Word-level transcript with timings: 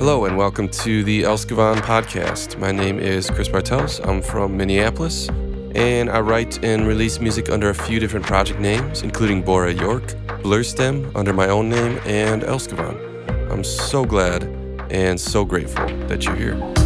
Hello 0.00 0.24
and 0.24 0.34
welcome 0.34 0.66
to 0.66 1.04
the 1.04 1.24
Elskavan 1.24 1.76
podcast. 1.82 2.58
My 2.58 2.72
name 2.72 2.98
is 2.98 3.28
Chris 3.28 3.48
Bartels. 3.48 4.00
I'm 4.00 4.22
from 4.22 4.56
Minneapolis 4.56 5.28
and 5.74 6.08
I 6.08 6.20
write 6.20 6.64
and 6.64 6.88
release 6.88 7.20
music 7.20 7.50
under 7.50 7.68
a 7.68 7.74
few 7.74 8.00
different 8.00 8.24
project 8.24 8.60
names, 8.60 9.02
including 9.02 9.42
Bora 9.42 9.74
York, 9.74 10.04
Blurstem 10.42 11.14
under 11.14 11.34
my 11.34 11.50
own 11.50 11.68
name, 11.68 12.00
and 12.06 12.40
Elskavan. 12.44 13.52
I'm 13.52 13.62
so 13.62 14.06
glad 14.06 14.44
and 14.90 15.20
so 15.20 15.44
grateful 15.44 15.86
that 16.06 16.24
you're 16.24 16.34
here. 16.34 16.79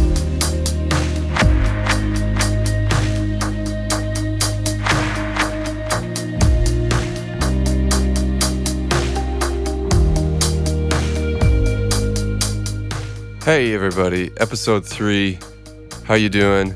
Hey 13.45 13.75
everybody, 13.75 14.31
episode 14.37 14.83
3. 14.83 15.37
How 16.03 16.15
you 16.15 16.29
doing? 16.29 16.73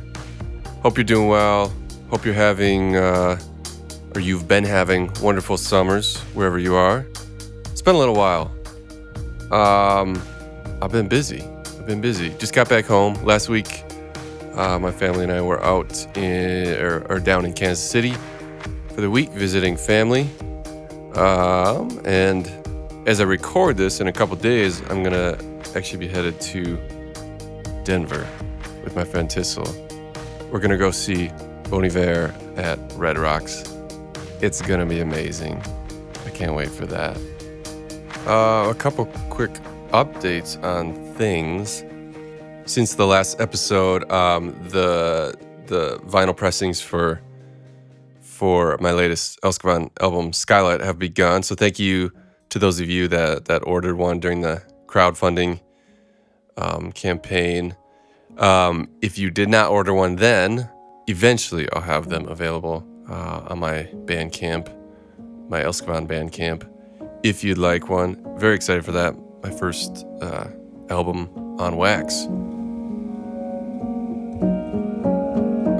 Hope 0.83 0.97
you're 0.97 1.03
doing 1.03 1.27
well. 1.27 1.73
Hope 2.11 2.23
you're 2.23 2.35
having 2.35 2.95
uh, 2.95 3.39
or 4.13 4.21
you've 4.21 4.47
been 4.47 4.65
having 4.65 5.11
wonderful 5.19 5.57
summers 5.57 6.17
wherever 6.35 6.59
you 6.59 6.75
are. 6.75 7.07
It's 7.71 7.81
been 7.81 7.95
a 7.95 7.97
little 7.97 8.13
while. 8.13 8.51
Um 9.51 10.21
I've 10.79 10.91
been 10.91 11.07
busy. 11.07 11.41
I've 11.41 11.87
been 11.87 12.01
busy. 12.01 12.35
Just 12.37 12.53
got 12.53 12.69
back 12.69 12.85
home 12.85 13.15
last 13.25 13.49
week. 13.49 13.83
Uh, 14.53 14.77
my 14.77 14.91
family 14.91 15.23
and 15.23 15.31
I 15.31 15.41
were 15.41 15.63
out 15.63 16.05
in 16.15 16.79
or, 16.79 17.03
or 17.09 17.19
down 17.19 17.45
in 17.45 17.53
Kansas 17.53 17.83
City 17.83 18.13
for 18.89 19.01
the 19.01 19.09
week 19.09 19.31
visiting 19.31 19.75
family. 19.75 20.29
Um, 21.15 21.99
and 22.05 22.47
as 23.07 23.19
I 23.21 23.23
record 23.23 23.75
this 23.75 24.01
in 24.01 24.07
a 24.07 24.13
couple 24.13 24.35
days, 24.35 24.83
I'm 24.91 25.01
gonna 25.01 25.35
actually 25.75 25.99
be 25.99 26.07
headed 26.07 26.39
to 26.41 26.77
Denver 27.83 28.27
with 28.83 28.95
my 28.95 29.03
friend 29.03 29.29
Tissel. 29.29 29.67
We're 30.51 30.59
gonna 30.59 30.77
go 30.77 30.91
see 30.91 31.31
Bon 31.69 31.85
Iver 31.85 32.33
at 32.57 32.79
Red 32.93 33.17
Rocks. 33.17 33.63
It's 34.41 34.61
gonna 34.61 34.85
be 34.85 34.99
amazing. 34.99 35.61
I 36.25 36.29
can't 36.31 36.55
wait 36.55 36.69
for 36.69 36.85
that. 36.87 37.17
Uh, 38.25 38.69
a 38.69 38.75
couple 38.75 39.05
quick 39.29 39.51
updates 39.91 40.61
on 40.63 40.93
things. 41.15 41.83
Since 42.65 42.95
the 42.95 43.05
last 43.05 43.39
episode, 43.39 44.09
um, 44.11 44.55
the 44.69 45.35
the 45.67 45.99
vinyl 45.99 46.35
pressings 46.35 46.81
for 46.81 47.21
for 48.21 48.77
my 48.79 48.91
latest 48.91 49.39
Elskavan 49.41 49.89
album 50.01 50.33
Skylight 50.33 50.81
have 50.81 50.97
begun. 50.97 51.43
So 51.43 51.55
thank 51.55 51.79
you 51.79 52.11
to 52.49 52.59
those 52.59 52.79
of 52.79 52.89
you 52.89 53.07
that 53.09 53.45
that 53.45 53.61
ordered 53.67 53.95
one 53.95 54.19
during 54.19 54.41
the 54.41 54.63
crowdfunding 54.89 55.61
um, 56.57 56.91
campaign. 56.91 57.75
Um, 58.37 58.89
if 59.01 59.17
you 59.17 59.29
did 59.29 59.49
not 59.49 59.69
order 59.69 59.93
one 59.93 60.15
then, 60.15 60.69
eventually 61.07 61.67
I'll 61.73 61.81
have 61.81 62.09
them 62.09 62.27
available 62.27 62.85
uh, 63.09 63.47
on 63.49 63.59
my 63.59 63.89
Bandcamp, 64.05 64.67
my 65.49 65.61
Elskavan 65.61 66.07
Bandcamp. 66.07 66.67
If 67.23 67.43
you'd 67.43 67.57
like 67.57 67.89
one, 67.89 68.23
very 68.37 68.55
excited 68.55 68.83
for 68.85 68.91
that. 68.93 69.15
My 69.43 69.51
first 69.51 70.05
uh, 70.21 70.47
album 70.89 71.29
on 71.59 71.75
wax. 71.75 72.25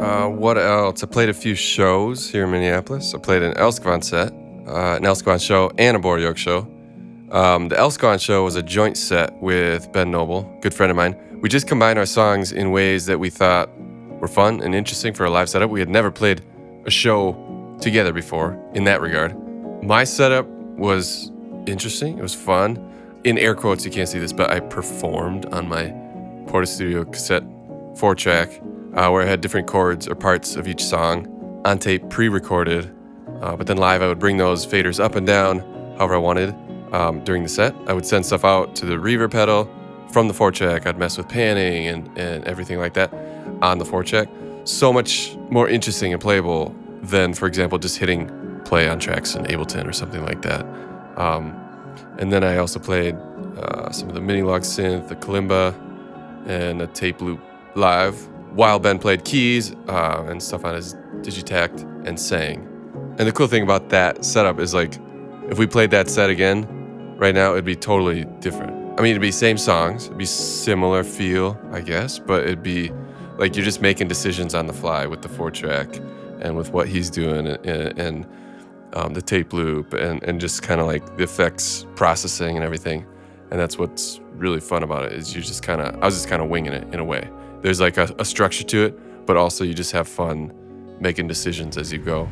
Uh, 0.01 0.27
what 0.29 0.57
else? 0.57 1.03
I 1.03 1.07
played 1.07 1.29
a 1.29 1.33
few 1.33 1.55
shows 1.55 2.29
here 2.29 2.45
in 2.45 2.51
Minneapolis. 2.51 3.13
I 3.13 3.19
played 3.19 3.43
an 3.43 3.53
Elskavan 3.53 4.03
set, 4.03 4.31
uh, 4.67 4.95
an 4.95 5.03
Elskavan 5.03 5.45
show, 5.45 5.71
and 5.77 5.97
a 5.97 5.99
York 6.19 6.37
show. 6.37 6.67
Um, 7.31 7.67
the 7.67 7.75
Elskavan 7.75 8.19
show 8.19 8.43
was 8.43 8.55
a 8.55 8.63
joint 8.63 8.97
set 8.97 9.39
with 9.39 9.91
Ben 9.91 10.09
Noble, 10.09 10.51
good 10.61 10.73
friend 10.73 10.89
of 10.89 10.97
mine. 10.97 11.15
We 11.41 11.47
just 11.47 11.67
combined 11.67 11.99
our 11.99 12.07
songs 12.07 12.51
in 12.51 12.71
ways 12.71 13.05
that 13.05 13.19
we 13.19 13.29
thought 13.29 13.69
were 14.19 14.27
fun 14.27 14.61
and 14.61 14.73
interesting 14.73 15.13
for 15.13 15.25
a 15.25 15.29
live 15.29 15.47
setup. 15.47 15.69
We 15.69 15.79
had 15.79 15.89
never 15.89 16.09
played 16.09 16.41
a 16.85 16.91
show 16.91 17.77
together 17.79 18.13
before 18.13 18.59
in 18.73 18.83
that 18.85 18.99
regard. 18.99 19.35
My 19.83 20.05
setup 20.05 20.47
was 20.47 21.31
interesting, 21.67 22.17
it 22.17 22.21
was 22.21 22.33
fun. 22.33 22.83
In 23.25 23.37
air 23.37 23.53
quotes, 23.53 23.85
you 23.85 23.91
can't 23.91 24.09
see 24.09 24.17
this, 24.17 24.33
but 24.33 24.49
I 24.49 24.59
performed 24.59 25.45
on 25.47 25.69
my 25.69 25.93
Portastudio 26.47 27.11
cassette 27.13 27.43
four 27.95 28.15
track 28.15 28.49
uh, 28.95 29.09
where 29.09 29.21
I 29.21 29.25
had 29.25 29.41
different 29.41 29.67
chords 29.67 30.07
or 30.07 30.15
parts 30.15 30.55
of 30.55 30.67
each 30.67 30.83
song 30.83 31.61
on 31.63 31.77
tape 31.77 32.09
pre 32.09 32.27
recorded. 32.27 32.91
Uh, 33.39 33.55
but 33.55 33.67
then 33.67 33.77
live, 33.77 34.01
I 34.01 34.07
would 34.07 34.19
bring 34.19 34.37
those 34.37 34.65
faders 34.65 34.99
up 34.99 35.13
and 35.13 35.27
down 35.27 35.59
however 35.95 36.15
I 36.15 36.17
wanted 36.17 36.55
um, 36.91 37.23
during 37.23 37.43
the 37.43 37.49
set. 37.49 37.75
I 37.87 37.93
would 37.93 38.05
send 38.05 38.25
stuff 38.25 38.45
out 38.45 38.75
to 38.77 38.85
the 38.85 38.95
reverb 38.95 39.31
pedal 39.31 39.69
from 40.11 40.27
the 40.27 40.51
track. 40.51 40.87
I'd 40.87 40.97
mess 40.97 41.17
with 41.17 41.29
panning 41.29 41.87
and, 41.87 42.17
and 42.17 42.43
everything 42.45 42.79
like 42.79 42.93
that 42.95 43.13
on 43.61 43.77
the 43.77 43.85
track. 44.03 44.29
So 44.63 44.91
much 44.91 45.35
more 45.49 45.69
interesting 45.69 46.13
and 46.13 46.21
playable 46.21 46.75
than, 47.01 47.33
for 47.33 47.47
example, 47.47 47.77
just 47.77 47.97
hitting 47.97 48.29
play 48.65 48.87
on 48.87 48.99
tracks 48.99 49.35
in 49.35 49.45
Ableton 49.45 49.87
or 49.87 49.93
something 49.93 50.23
like 50.23 50.41
that. 50.41 50.65
Um, 51.17 51.55
and 52.17 52.31
then 52.31 52.43
I 52.43 52.57
also 52.57 52.79
played 52.79 53.15
uh, 53.15 53.91
some 53.91 54.09
of 54.09 54.15
the 54.15 54.21
Minilogue 54.21 54.61
synth, 54.61 55.07
the 55.07 55.15
kalimba, 55.15 55.73
and 56.47 56.81
a 56.81 56.87
tape 56.87 57.21
loop 57.21 57.41
live 57.75 58.27
while 58.53 58.79
Ben 58.79 58.99
played 58.99 59.25
keys 59.25 59.75
uh, 59.87 60.25
and 60.27 60.41
stuff 60.41 60.65
on 60.65 60.75
his 60.75 60.95
Digitakt 61.21 61.83
and 62.07 62.19
sang. 62.19 62.65
And 63.17 63.27
the 63.27 63.31
cool 63.31 63.47
thing 63.47 63.63
about 63.63 63.89
that 63.89 64.23
setup 64.23 64.59
is 64.59 64.73
like, 64.73 64.97
if 65.49 65.57
we 65.59 65.67
played 65.67 65.91
that 65.91 66.09
set 66.09 66.29
again, 66.29 66.78
right 67.19 67.35
now 67.35 67.51
it'd 67.51 67.65
be 67.65 67.75
totally 67.75 68.23
different. 68.39 68.71
I 68.97 69.01
mean, 69.01 69.11
it'd 69.11 69.21
be 69.21 69.31
same 69.31 69.57
songs, 69.57 70.05
it'd 70.05 70.17
be 70.17 70.25
similar 70.25 71.03
feel, 71.03 71.59
I 71.71 71.81
guess, 71.81 72.17
but 72.17 72.43
it'd 72.43 72.63
be 72.63 72.91
like 73.37 73.55
you're 73.55 73.65
just 73.65 73.81
making 73.81 74.07
decisions 74.07 74.55
on 74.55 74.67
the 74.67 74.73
fly 74.73 75.05
with 75.05 75.21
the 75.21 75.29
four 75.29 75.51
track 75.51 75.87
and 76.41 76.57
with 76.57 76.71
what 76.71 76.87
he's 76.87 77.09
doing 77.09 77.47
and, 77.47 77.99
and 77.99 78.27
um, 78.93 79.13
the 79.13 79.21
tape 79.21 79.53
loop 79.53 79.93
and, 79.93 80.23
and 80.23 80.39
just 80.41 80.63
kind 80.63 80.81
of 80.81 80.87
like 80.87 81.17
the 81.17 81.23
effects 81.23 81.85
processing 81.95 82.55
and 82.55 82.65
everything. 82.65 83.05
And 83.51 83.59
that's 83.59 83.77
what's 83.77 84.21
really 84.33 84.59
fun 84.59 84.83
about 84.83 85.05
it 85.05 85.13
is 85.13 85.35
you 85.35 85.41
just 85.41 85.63
kind 85.63 85.81
of, 85.81 85.95
I 86.01 86.05
was 86.05 86.15
just 86.15 86.27
kind 86.27 86.41
of 86.41 86.49
winging 86.49 86.73
it 86.73 86.93
in 86.93 86.99
a 86.99 87.05
way. 87.05 87.29
There's 87.61 87.81
like 87.81 87.97
a, 87.97 88.13
a 88.19 88.25
structure 88.25 88.63
to 88.63 88.85
it, 88.85 89.25
but 89.25 89.35
also 89.35 89.63
you 89.63 89.73
just 89.73 89.91
have 89.91 90.07
fun 90.07 90.53
making 90.99 91.27
decisions 91.27 91.77
as 91.77 91.91
you 91.91 91.99
go. 91.99 92.29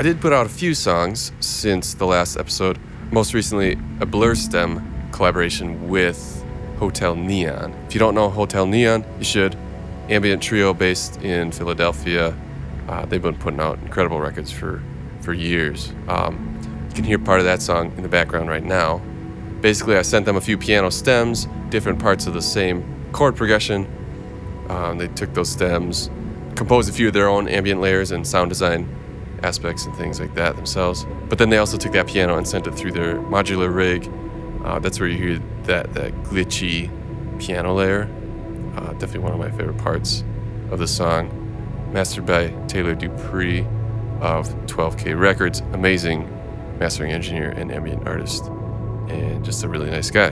I 0.00 0.02
did 0.02 0.18
put 0.18 0.32
out 0.32 0.46
a 0.46 0.48
few 0.48 0.72
songs 0.72 1.30
since 1.40 1.92
the 1.92 2.06
last 2.06 2.38
episode. 2.38 2.78
Most 3.12 3.34
recently, 3.34 3.72
a 3.72 4.06
Blurstem 4.06 5.12
collaboration 5.12 5.90
with 5.90 6.42
Hotel 6.78 7.14
Neon. 7.14 7.74
If 7.86 7.92
you 7.92 7.98
don't 7.98 8.14
know 8.14 8.30
Hotel 8.30 8.64
Neon, 8.64 9.04
you 9.18 9.24
should. 9.24 9.58
Ambient 10.08 10.42
trio 10.42 10.72
based 10.72 11.20
in 11.20 11.52
Philadelphia. 11.52 12.34
Uh, 12.88 13.04
they've 13.04 13.20
been 13.20 13.36
putting 13.36 13.60
out 13.60 13.78
incredible 13.80 14.18
records 14.18 14.50
for, 14.50 14.82
for 15.20 15.34
years. 15.34 15.92
Um, 16.08 16.86
you 16.88 16.94
can 16.94 17.04
hear 17.04 17.18
part 17.18 17.40
of 17.40 17.44
that 17.44 17.60
song 17.60 17.92
in 17.98 18.02
the 18.02 18.08
background 18.08 18.48
right 18.48 18.64
now. 18.64 19.02
Basically, 19.60 19.98
I 19.98 20.02
sent 20.02 20.24
them 20.24 20.36
a 20.36 20.40
few 20.40 20.56
piano 20.56 20.88
stems, 20.88 21.46
different 21.68 21.98
parts 21.98 22.26
of 22.26 22.32
the 22.32 22.40
same 22.40 22.82
chord 23.12 23.36
progression. 23.36 23.86
Um, 24.70 24.96
they 24.96 25.08
took 25.08 25.34
those 25.34 25.50
stems, 25.50 26.08
composed 26.54 26.88
a 26.88 26.92
few 26.94 27.08
of 27.08 27.12
their 27.12 27.28
own 27.28 27.48
ambient 27.48 27.82
layers 27.82 28.12
and 28.12 28.26
sound 28.26 28.48
design 28.48 28.88
aspects 29.42 29.86
and 29.86 29.96
things 29.96 30.20
like 30.20 30.34
that 30.34 30.56
themselves. 30.56 31.06
But 31.28 31.38
then 31.38 31.50
they 31.50 31.58
also 31.58 31.76
took 31.76 31.92
that 31.92 32.06
piano 32.06 32.36
and 32.36 32.46
sent 32.46 32.66
it 32.66 32.74
through 32.74 32.92
their 32.92 33.16
modular 33.16 33.74
rig. 33.74 34.10
Uh, 34.64 34.78
that's 34.78 35.00
where 35.00 35.08
you 35.08 35.16
hear 35.16 35.42
that 35.64 35.92
that 35.94 36.12
glitchy 36.24 36.90
piano 37.40 37.74
layer. 37.74 38.08
Uh, 38.76 38.92
definitely 38.92 39.20
one 39.20 39.32
of 39.32 39.38
my 39.38 39.50
favorite 39.50 39.78
parts 39.78 40.24
of 40.70 40.78
the 40.78 40.86
song. 40.86 41.36
Mastered 41.92 42.26
by 42.26 42.48
Taylor 42.66 42.94
Deupree 42.94 43.66
of 44.20 44.48
12K 44.66 45.18
Records. 45.18 45.60
Amazing 45.72 46.28
mastering 46.80 47.12
engineer 47.12 47.50
and 47.50 47.70
ambient 47.70 48.08
artist, 48.08 48.46
and 49.08 49.44
just 49.44 49.62
a 49.62 49.68
really 49.68 49.90
nice 49.90 50.10
guy. 50.10 50.30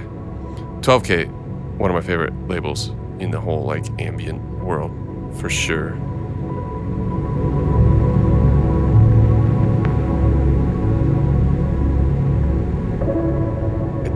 12K, 0.80 1.28
one 1.76 1.90
of 1.90 1.94
my 1.94 2.00
favorite 2.00 2.32
labels 2.48 2.88
in 3.20 3.30
the 3.30 3.40
whole 3.40 3.64
like 3.64 3.84
ambient 4.00 4.40
world, 4.64 4.90
for 5.38 5.50
sure. 5.50 5.90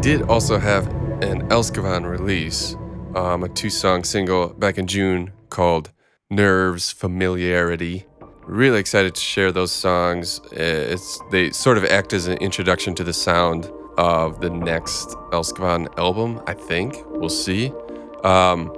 Did 0.02 0.22
also 0.22 0.58
have 0.58 0.88
an 1.22 1.48
Elskavan 1.48 2.10
release, 2.10 2.74
um, 3.14 3.44
a 3.44 3.48
two 3.48 3.70
song 3.70 4.02
single 4.02 4.48
back 4.48 4.76
in 4.76 4.88
June 4.88 5.30
called 5.48 5.92
Nerves 6.28 6.90
Familiarity. 6.90 8.04
Really 8.44 8.80
excited 8.80 9.14
to 9.14 9.20
share 9.20 9.52
those 9.52 9.70
songs. 9.70 10.40
It's, 10.50 11.20
they 11.30 11.50
sort 11.50 11.78
of 11.78 11.84
act 11.84 12.12
as 12.12 12.26
an 12.26 12.36
introduction 12.38 12.96
to 12.96 13.04
the 13.04 13.12
sound 13.12 13.70
of 13.96 14.40
the 14.40 14.50
next 14.50 15.10
Elskavan 15.30 15.96
album, 15.96 16.42
I 16.48 16.54
think. 16.54 16.96
We'll 17.06 17.28
see. 17.28 17.72
Um, 18.24 18.70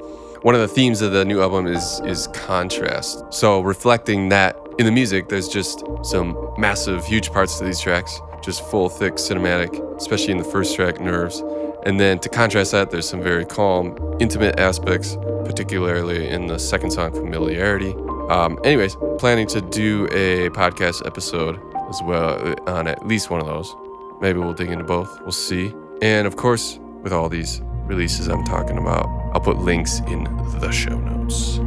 one 0.43 0.55
of 0.55 0.61
the 0.61 0.69
themes 0.69 1.01
of 1.01 1.13
the 1.13 1.25
new 1.25 1.41
album 1.41 1.67
is 1.67 2.03
is 2.05 2.27
contrast. 2.35 3.25
So 3.33 3.63
reflecting 3.63 4.29
that 4.29 4.59
in 4.79 4.85
the 4.85 4.93
music, 4.93 5.31
there's 5.31 5.49
just 5.49 5.85
some 6.03 6.37
massive, 6.59 7.07
huge 7.07 7.33
parts 7.33 7.59
to 7.61 7.65
these 7.65 7.81
tracks, 7.81 8.21
just 8.45 8.65
full, 8.71 8.89
thick, 8.89 9.15
cinematic, 9.15 9.97
especially 9.97 10.33
in 10.33 10.39
the 10.39 10.45
first 10.45 10.75
track, 10.77 11.01
Nerves. 11.01 11.43
And 11.85 12.01
then 12.01 12.19
to 12.21 12.29
contrast 12.29 12.73
that, 12.73 12.91
there's 12.91 13.09
some 13.09 13.23
very 13.23 13.45
calm, 13.45 13.97
intimate 14.21 14.59
aspects, 14.59 15.17
particularly 15.45 16.29
in 16.29 16.47
the 16.47 16.59
second 16.59 16.91
song, 16.91 17.13
Familiarity. 17.13 17.95
Um, 18.31 18.59
anyways, 18.65 18.97
planning 19.19 19.47
to 19.49 19.61
do 19.61 20.07
a 20.07 20.49
podcast 20.51 21.07
episode 21.07 21.61
as 21.89 22.01
well 22.05 22.55
on 22.67 22.87
at 22.87 23.07
least 23.07 23.31
one 23.31 23.41
of 23.41 23.47
those. 23.47 23.75
Maybe 24.21 24.39
we'll 24.39 24.55
dig 24.55 24.71
into 24.71 24.85
both. 24.85 25.21
We'll 25.21 25.33
see. 25.33 25.75
And 26.01 26.27
of 26.27 26.37
course, 26.37 26.79
with 27.03 27.13
all 27.13 27.29
these 27.29 27.61
releases 27.85 28.29
I'm 28.29 28.45
talking 28.45 28.79
about, 28.79 29.07
I'll 29.35 29.41
put 29.41 29.59
links 29.59 30.01
in 30.07 30.25
the 30.59 30.71
show 30.71 30.99
notes. 30.99 31.61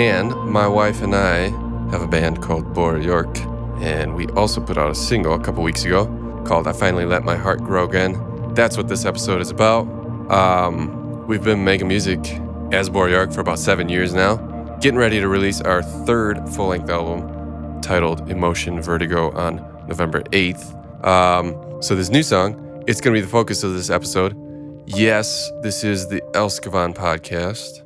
And 0.00 0.34
my 0.46 0.66
wife 0.66 1.02
and 1.02 1.14
I 1.14 1.50
have 1.90 2.00
a 2.00 2.06
band 2.06 2.40
called 2.40 2.72
Bora 2.72 3.04
York, 3.04 3.38
and 3.82 4.14
we 4.14 4.28
also 4.28 4.58
put 4.58 4.78
out 4.78 4.90
a 4.90 4.94
single 4.94 5.34
a 5.34 5.38
couple 5.38 5.62
weeks 5.62 5.84
ago 5.84 6.06
called 6.46 6.66
I 6.66 6.72
Finally 6.72 7.04
Let 7.04 7.22
My 7.22 7.36
Heart 7.36 7.58
Grow 7.58 7.84
Again. 7.84 8.14
That's 8.54 8.78
what 8.78 8.88
this 8.88 9.04
episode 9.04 9.42
is 9.42 9.50
about. 9.50 9.82
Um, 10.32 11.26
we've 11.26 11.44
been 11.44 11.64
making 11.64 11.88
music 11.88 12.18
as 12.72 12.88
Bora 12.88 13.10
York 13.10 13.30
for 13.30 13.42
about 13.42 13.58
seven 13.58 13.90
years 13.90 14.14
now, 14.14 14.36
getting 14.80 14.98
ready 14.98 15.20
to 15.20 15.28
release 15.28 15.60
our 15.60 15.82
third 15.82 16.48
full 16.48 16.68
length 16.68 16.88
album 16.88 17.82
titled 17.82 18.30
Emotion 18.30 18.80
Vertigo 18.80 19.32
on 19.32 19.56
November 19.86 20.22
8th. 20.32 21.04
Um, 21.06 21.82
so, 21.82 21.94
this 21.94 22.08
new 22.08 22.22
song, 22.22 22.82
it's 22.86 23.02
going 23.02 23.14
to 23.14 23.20
be 23.20 23.22
the 23.22 23.30
focus 23.30 23.62
of 23.64 23.74
this 23.74 23.90
episode. 23.90 24.34
Yes, 24.86 25.52
this 25.60 25.84
is 25.84 26.08
the 26.08 26.22
Elskavan 26.32 26.94
podcast. 26.94 27.82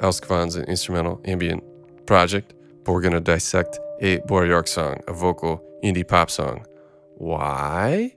Elskavan's 0.00 0.56
an 0.56 0.64
instrumental 0.64 1.20
ambient 1.24 1.62
project, 2.06 2.54
but 2.84 2.92
we're 2.92 3.00
going 3.00 3.12
to 3.12 3.20
dissect 3.20 3.78
a 4.00 4.18
Bora 4.20 4.48
York 4.48 4.66
song, 4.66 5.00
a 5.06 5.12
vocal 5.12 5.62
indie 5.84 6.06
pop 6.06 6.30
song. 6.30 6.64
Why? 7.16 8.16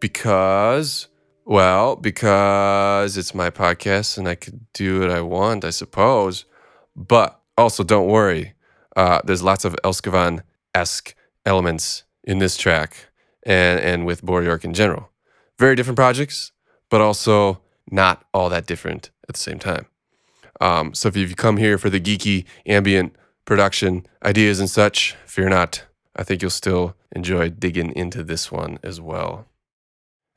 Because, 0.00 1.08
well, 1.44 1.96
because 1.96 3.16
it's 3.16 3.34
my 3.34 3.50
podcast 3.50 4.16
and 4.16 4.28
I 4.28 4.36
could 4.36 4.60
do 4.72 5.00
what 5.00 5.10
I 5.10 5.20
want, 5.20 5.64
I 5.64 5.70
suppose. 5.70 6.44
But 6.94 7.40
also, 7.58 7.82
don't 7.82 8.06
worry, 8.06 8.54
uh, 8.96 9.20
there's 9.24 9.42
lots 9.42 9.64
of 9.64 9.74
Elskavan 9.82 10.42
esque 10.74 11.14
elements 11.44 12.04
in 12.22 12.38
this 12.38 12.56
track 12.56 13.08
and, 13.44 13.80
and 13.80 14.06
with 14.06 14.22
Bora 14.22 14.44
York 14.44 14.64
in 14.64 14.72
general. 14.72 15.10
Very 15.58 15.74
different 15.74 15.96
projects, 15.96 16.52
but 16.90 17.00
also 17.00 17.60
not 17.90 18.24
all 18.32 18.48
that 18.48 18.66
different 18.66 19.10
at 19.28 19.34
the 19.34 19.40
same 19.40 19.58
time. 19.58 19.86
Um, 20.60 20.94
so 20.94 21.08
if 21.08 21.16
you've 21.16 21.36
come 21.36 21.56
here 21.56 21.78
for 21.78 21.90
the 21.90 22.00
geeky 22.00 22.44
ambient 22.66 23.14
production 23.44 24.06
ideas 24.24 24.60
and 24.60 24.70
such, 24.70 25.16
fear 25.26 25.48
not. 25.48 25.84
I 26.16 26.22
think 26.22 26.42
you'll 26.42 26.50
still 26.50 26.96
enjoy 27.14 27.50
digging 27.50 27.94
into 27.94 28.22
this 28.22 28.50
one 28.52 28.78
as 28.82 29.00
well. 29.00 29.46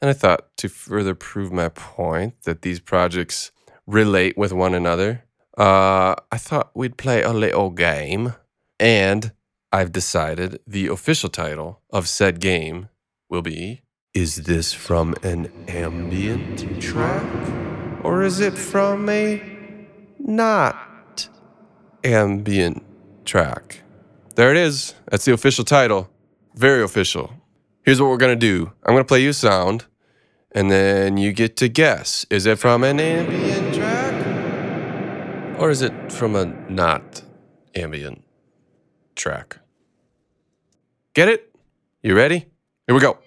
And 0.02 0.10
I 0.10 0.14
thought 0.14 0.56
to 0.58 0.70
further 0.70 1.16
prove 1.16 1.52
my 1.52 1.70
point 1.70 2.42
that 2.44 2.62
these 2.62 2.80
projects 2.80 3.52
relate 3.86 4.38
with 4.38 4.54
one 4.54 4.74
another, 4.74 5.24
uh, 5.58 6.16
I 6.32 6.38
thought 6.38 6.72
we'd 6.76 6.98
play 6.98 7.24
a 7.24 7.34
little 7.34 7.72
game. 7.72 8.34
And 8.80 9.32
I've 9.72 9.92
decided 9.92 10.60
the 10.68 10.88
official 10.88 11.30
title 11.30 11.82
of 11.90 12.08
said 12.08 12.40
game 12.40 12.90
will 13.30 13.42
be 13.42 13.82
Is 14.14 14.44
this 14.44 14.74
from 14.74 15.16
an 15.24 15.52
ambient 15.68 16.82
track? 16.82 17.26
Or 18.04 18.22
is 18.24 18.40
it 18.40 18.56
from 18.58 19.10
a 19.10 19.57
not 20.28 21.30
ambient 22.04 22.84
track? 23.26 23.82
There 24.36 24.52
it 24.52 24.58
is. 24.58 24.94
That's 25.10 25.26
the 25.26 25.34
official 25.34 25.64
title. 25.64 26.10
Very 26.54 26.84
official. 26.84 27.34
Here's 27.84 28.02
what 28.02 28.10
we're 28.10 28.18
going 28.18 28.38
to 28.38 28.46
do 28.48 28.72
I'm 28.86 28.94
going 28.94 29.04
to 29.04 29.08
play 29.08 29.24
you 29.24 29.30
a 29.30 29.34
sound, 29.34 29.86
and 30.52 30.70
then 30.70 31.18
you 31.18 31.32
get 31.32 31.56
to 31.58 31.70
guess 31.70 32.26
is 32.30 32.46
it 32.46 32.60
from 32.60 32.84
an 32.84 33.00
ambient 33.00 33.74
track? 33.74 35.58
Or 35.60 35.72
is 35.72 35.82
it 35.82 36.12
from 36.12 36.36
a 36.36 36.46
not 36.70 37.24
ambient 37.74 38.24
track? 39.16 39.60
Get 41.14 41.30
it? 41.30 41.56
You 42.04 42.16
ready? 42.16 42.46
Here 42.86 42.94
we 42.94 43.00
go. 43.00 43.18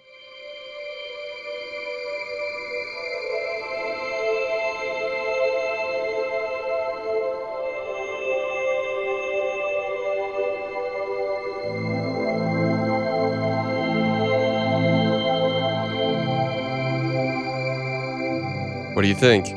What 19.01 19.05
do 19.05 19.09
you 19.09 19.15
think? 19.15 19.47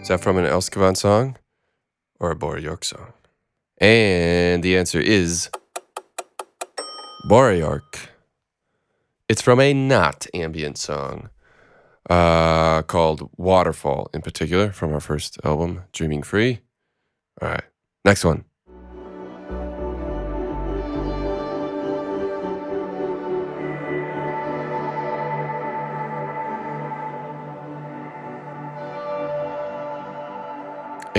Is 0.00 0.06
that 0.06 0.20
from 0.20 0.36
an 0.36 0.44
Elskavan 0.44 0.96
song 0.96 1.36
or 2.20 2.30
a 2.30 2.36
Bora 2.36 2.60
York 2.60 2.84
song? 2.84 3.12
And 3.78 4.62
the 4.62 4.78
answer 4.78 5.00
is 5.00 5.50
Bora 7.28 7.58
York. 7.58 8.08
It's 9.28 9.42
from 9.42 9.58
a 9.58 9.74
not 9.74 10.28
ambient 10.32 10.78
song 10.78 11.28
uh, 12.08 12.82
called 12.82 13.28
Waterfall, 13.36 14.10
in 14.14 14.22
particular, 14.22 14.70
from 14.70 14.92
our 14.92 15.00
first 15.00 15.38
album, 15.42 15.82
Dreaming 15.92 16.22
Free. 16.22 16.60
All 17.42 17.48
right, 17.48 17.64
next 18.04 18.24
one. 18.24 18.44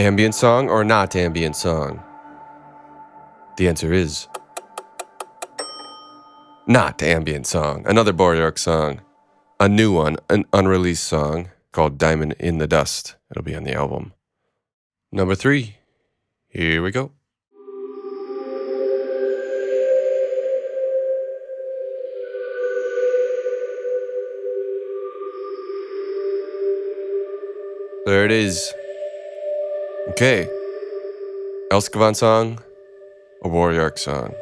Ambient 0.09 0.33
song 0.33 0.69
or 0.69 0.83
not 0.83 1.15
ambient 1.15 1.55
song? 1.55 2.03
The 3.57 3.67
answer 3.67 3.93
is 3.93 4.27
not 6.65 7.03
ambient 7.03 7.45
song. 7.45 7.85
Another 7.85 8.11
Bora 8.11 8.57
song. 8.57 9.01
A 9.59 9.69
new 9.69 9.93
one, 9.93 10.17
an 10.27 10.45
unreleased 10.51 11.03
song 11.03 11.49
called 11.71 11.99
Diamond 11.99 12.33
in 12.39 12.57
the 12.57 12.65
Dust. 12.65 13.17
It'll 13.29 13.43
be 13.43 13.53
on 13.53 13.65
the 13.65 13.73
album. 13.75 14.13
Number 15.11 15.35
three. 15.35 15.77
Here 16.47 16.81
we 16.81 16.89
go. 16.89 17.11
There 28.07 28.25
it 28.25 28.31
is. 28.31 28.73
Okay. 30.07 30.49
Elskavan 31.71 32.15
song 32.15 32.59
or 33.41 33.51
Bora 33.51 33.75
York 33.75 33.97
song? 33.97 34.33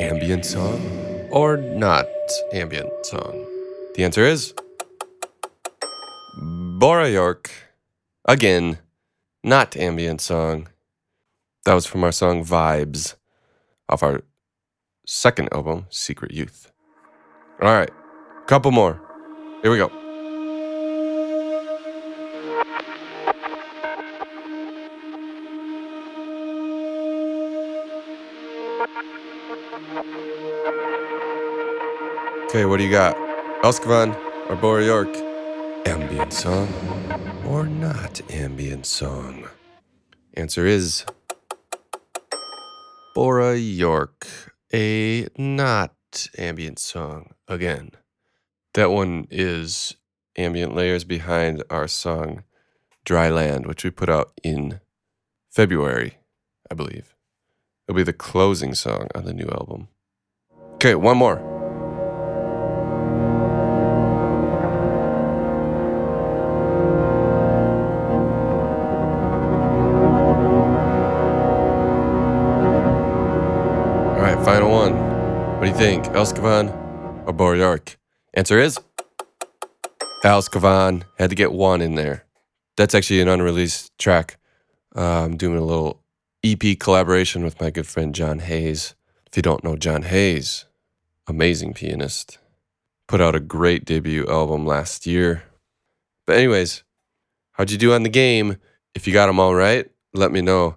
Ambient 0.00 0.44
song 0.44 0.80
or 1.30 1.56
not 1.56 2.06
ambient 2.52 2.90
song? 3.06 3.46
The 3.94 4.04
answer 4.04 4.24
is 4.24 4.54
Bora 6.78 7.10
York. 7.10 7.50
Again, 8.24 8.78
not 9.44 9.76
ambient 9.76 10.20
song. 10.20 10.68
That 11.64 11.74
was 11.74 11.86
from 11.86 12.02
our 12.02 12.12
song 12.12 12.44
Vibes 12.44 13.14
off 13.88 14.02
our 14.02 14.22
second 15.06 15.48
album, 15.52 15.86
Secret 15.90 16.32
Youth. 16.32 16.72
All 17.60 17.68
right, 17.68 17.90
couple 18.46 18.72
more. 18.72 19.00
Here 19.62 19.70
we 19.70 19.76
go. 19.76 20.01
Okay, 32.52 32.66
what 32.66 32.76
do 32.76 32.84
you 32.84 32.90
got? 32.90 33.16
Elskavan 33.62 34.14
or 34.50 34.56
Bora 34.56 34.84
York? 34.84 35.08
Ambient 35.86 36.34
song 36.34 36.68
or 37.46 37.64
not 37.64 38.20
ambient 38.30 38.84
song? 38.84 39.48
Answer 40.34 40.66
is 40.66 41.06
Bora 43.14 43.56
York, 43.56 44.26
a 44.70 45.28
not 45.38 45.94
ambient 46.36 46.78
song. 46.78 47.32
Again, 47.48 47.92
that 48.74 48.90
one 48.90 49.28
is 49.30 49.96
ambient 50.36 50.74
layers 50.74 51.04
behind 51.04 51.64
our 51.70 51.88
song 51.88 52.44
Dry 53.06 53.30
Land, 53.30 53.64
which 53.64 53.82
we 53.82 53.88
put 53.88 54.10
out 54.10 54.30
in 54.42 54.78
February, 55.50 56.18
I 56.70 56.74
believe. 56.74 57.14
It'll 57.88 57.96
be 57.96 58.02
the 58.02 58.12
closing 58.12 58.74
song 58.74 59.08
on 59.14 59.24
the 59.24 59.32
new 59.32 59.48
album. 59.48 59.88
Okay, 60.74 60.94
one 60.94 61.16
more. 61.16 61.51
You 75.72 75.78
think, 75.78 76.04
Elskavan 76.08 76.68
or 77.26 77.32
Bora 77.32 77.56
York? 77.56 77.98
Answer 78.34 78.58
is 78.58 78.78
Elskavan. 80.22 81.04
Had 81.18 81.30
to 81.30 81.34
get 81.34 81.50
one 81.50 81.80
in 81.80 81.94
there. 81.94 82.26
That's 82.76 82.94
actually 82.94 83.22
an 83.22 83.28
unreleased 83.28 83.90
track. 83.96 84.36
Uh, 84.94 85.24
I'm 85.24 85.38
doing 85.38 85.56
a 85.56 85.64
little 85.64 86.02
EP 86.44 86.78
collaboration 86.78 87.42
with 87.42 87.58
my 87.58 87.70
good 87.70 87.86
friend 87.86 88.14
John 88.14 88.40
Hayes. 88.40 88.94
If 89.26 89.34
you 89.34 89.42
don't 89.42 89.64
know 89.64 89.76
John 89.76 90.02
Hayes, 90.02 90.66
amazing 91.26 91.72
pianist, 91.72 92.36
put 93.08 93.22
out 93.22 93.34
a 93.34 93.40
great 93.40 93.86
debut 93.86 94.26
album 94.28 94.66
last 94.66 95.06
year. 95.06 95.44
But 96.26 96.36
anyways, 96.36 96.84
how'd 97.52 97.70
you 97.70 97.78
do 97.78 97.94
on 97.94 98.02
the 98.02 98.10
game? 98.10 98.58
If 98.94 99.06
you 99.06 99.14
got 99.14 99.24
them 99.24 99.40
all 99.40 99.54
right, 99.54 99.90
let 100.12 100.32
me 100.32 100.42
know. 100.42 100.76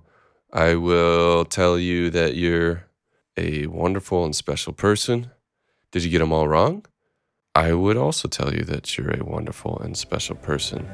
I 0.54 0.76
will 0.76 1.44
tell 1.44 1.78
you 1.78 2.10
that 2.12 2.36
you're 2.36 2.85
a 3.38 3.68
wonderful 3.68 4.26
and 4.26 4.36
special 4.36 4.74
person. 4.74 5.32
Did 5.92 6.04
you 6.04 6.10
get 6.10 6.20
them 6.20 6.32
all 6.32 6.48
wrong? 6.48 6.86
I 7.54 7.74
would 7.74 7.98
also 7.98 8.28
tell 8.28 8.54
you 8.54 8.64
that 8.66 8.98
you're 8.98 9.12
a 9.12 9.24
wonderful 9.24 9.78
and 9.80 9.98
special 9.98 10.36
person. 10.36 10.88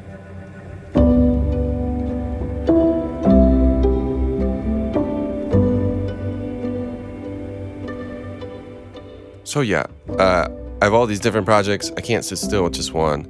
So 9.44 9.62
yeah, 9.62 9.86
uh, 10.18 10.48
I 10.82 10.86
have 10.86 10.94
all 10.94 11.06
these 11.06 11.20
different 11.20 11.46
projects. 11.46 11.92
I 11.98 12.02
can't 12.02 12.24
sit 12.24 12.38
still 12.38 12.64
with 12.64 12.74
just 12.74 12.94
one. 12.94 13.28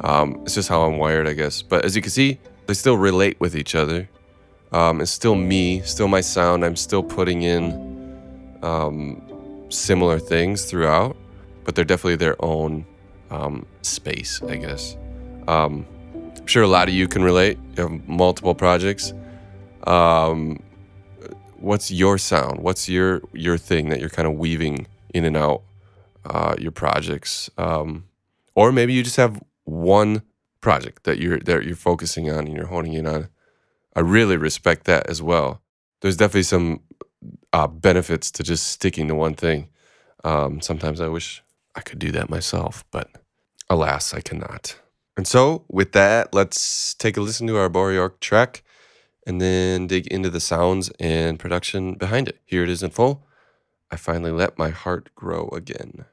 Um, 0.00 0.40
it's 0.44 0.54
just 0.54 0.68
how 0.68 0.82
I'm 0.82 0.98
wired, 0.98 1.26
I 1.26 1.32
guess. 1.32 1.62
But 1.62 1.84
as 1.84 1.96
you 1.96 2.02
can 2.02 2.10
see, 2.10 2.38
they 2.66 2.74
still 2.74 2.98
relate 2.98 3.40
with 3.40 3.56
each 3.56 3.74
other. 3.74 4.08
Um, 4.72 5.00
it's 5.00 5.10
still 5.10 5.34
me, 5.34 5.80
still 5.82 6.08
my 6.08 6.20
sound. 6.20 6.64
I'm 6.64 6.76
still 6.76 7.02
putting 7.02 7.42
in 7.42 7.85
um, 8.62 9.22
similar 9.68 10.18
things 10.18 10.64
throughout, 10.64 11.16
but 11.64 11.74
they're 11.74 11.84
definitely 11.84 12.16
their 12.16 12.42
own 12.44 12.86
um, 13.30 13.66
space, 13.82 14.42
I 14.42 14.56
guess. 14.56 14.96
Um, 15.48 15.86
I'm 16.14 16.46
sure 16.46 16.62
a 16.62 16.68
lot 16.68 16.88
of 16.88 16.94
you 16.94 17.08
can 17.08 17.22
relate. 17.22 17.58
You 17.76 17.82
have 17.82 18.08
multiple 18.08 18.54
projects. 18.54 19.12
Um, 19.86 20.62
what's 21.56 21.90
your 21.90 22.18
sound? 22.18 22.60
What's 22.60 22.88
your 22.88 23.22
your 23.32 23.58
thing 23.58 23.88
that 23.88 24.00
you're 24.00 24.08
kind 24.10 24.28
of 24.28 24.34
weaving 24.34 24.86
in 25.14 25.24
and 25.24 25.36
out 25.36 25.62
uh, 26.24 26.54
your 26.58 26.72
projects? 26.72 27.50
Um, 27.58 28.04
or 28.54 28.72
maybe 28.72 28.92
you 28.92 29.02
just 29.02 29.16
have 29.16 29.40
one 29.64 30.22
project 30.60 31.04
that 31.04 31.18
you're 31.18 31.38
that 31.40 31.64
you're 31.64 31.76
focusing 31.76 32.30
on 32.30 32.46
and 32.46 32.56
you're 32.56 32.66
honing 32.66 32.94
in 32.94 33.06
on. 33.06 33.28
I 33.94 34.00
really 34.00 34.36
respect 34.36 34.84
that 34.84 35.08
as 35.08 35.22
well. 35.22 35.62
There's 36.00 36.16
definitely 36.16 36.42
some 36.42 36.80
uh, 37.56 37.66
benefits 37.66 38.30
to 38.30 38.42
just 38.42 38.66
sticking 38.66 39.08
to 39.08 39.14
one 39.14 39.32
thing. 39.32 39.68
Um, 40.24 40.60
sometimes 40.60 41.00
I 41.00 41.08
wish 41.08 41.42
I 41.74 41.80
could 41.80 41.98
do 41.98 42.12
that 42.12 42.28
myself, 42.28 42.84
but 42.90 43.08
alas, 43.70 44.12
I 44.12 44.20
cannot. 44.20 44.78
And 45.16 45.26
so, 45.26 45.64
with 45.66 45.92
that, 45.92 46.34
let's 46.34 46.92
take 46.92 47.16
a 47.16 47.22
listen 47.22 47.46
to 47.46 47.56
our 47.56 47.70
Bora 47.70 47.94
York 47.94 48.20
track 48.20 48.62
and 49.26 49.40
then 49.40 49.86
dig 49.86 50.06
into 50.08 50.28
the 50.28 50.38
sounds 50.38 50.90
and 51.00 51.38
production 51.38 51.94
behind 51.94 52.28
it. 52.28 52.40
Here 52.44 52.62
it 52.62 52.68
is 52.68 52.82
in 52.82 52.90
full. 52.90 53.26
I 53.90 53.96
finally 53.96 54.32
let 54.32 54.58
my 54.58 54.68
heart 54.68 55.08
grow 55.14 55.48
again. 55.48 56.04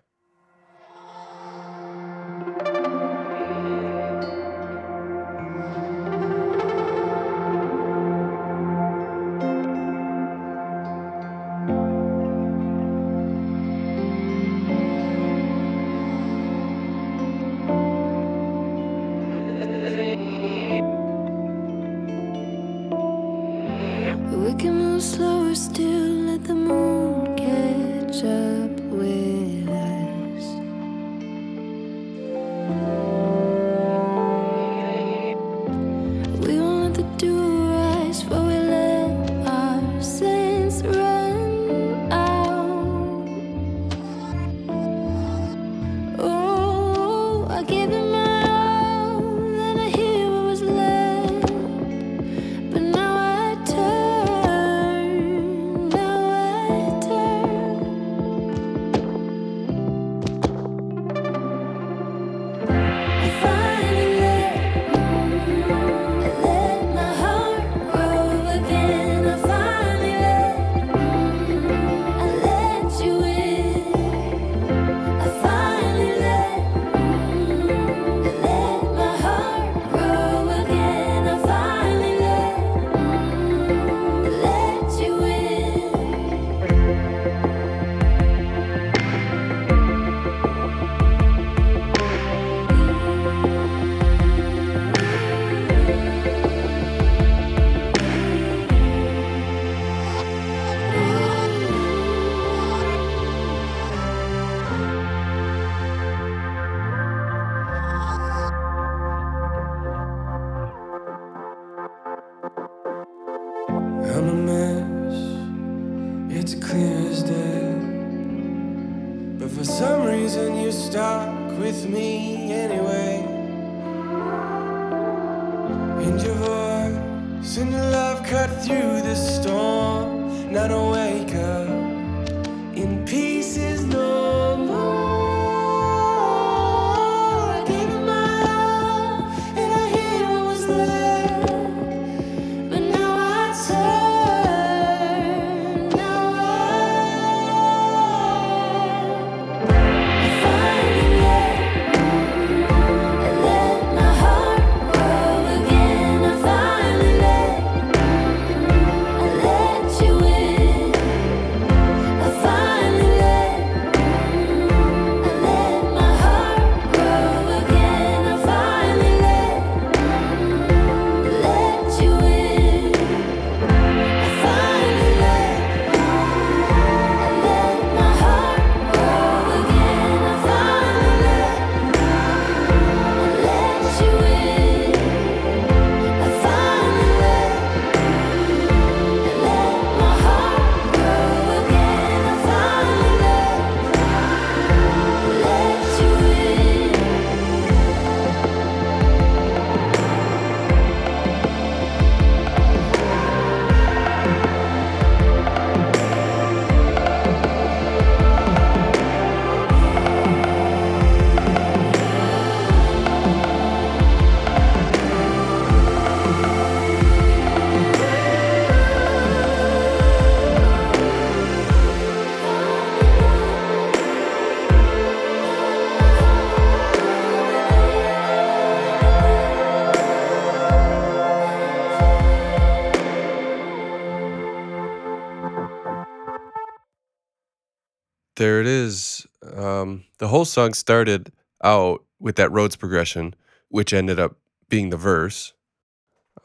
There 238.44 238.60
it 238.60 238.68
is. 238.68 239.26
Um, 239.56 240.04
the 240.18 240.28
whole 240.28 240.44
song 240.44 240.74
started 240.74 241.32
out 241.64 242.04
with 242.20 242.36
that 242.36 242.52
Rhodes 242.52 242.76
progression, 242.76 243.36
which 243.70 243.94
ended 243.94 244.20
up 244.20 244.36
being 244.68 244.90
the 244.90 244.98
verse. 244.98 245.54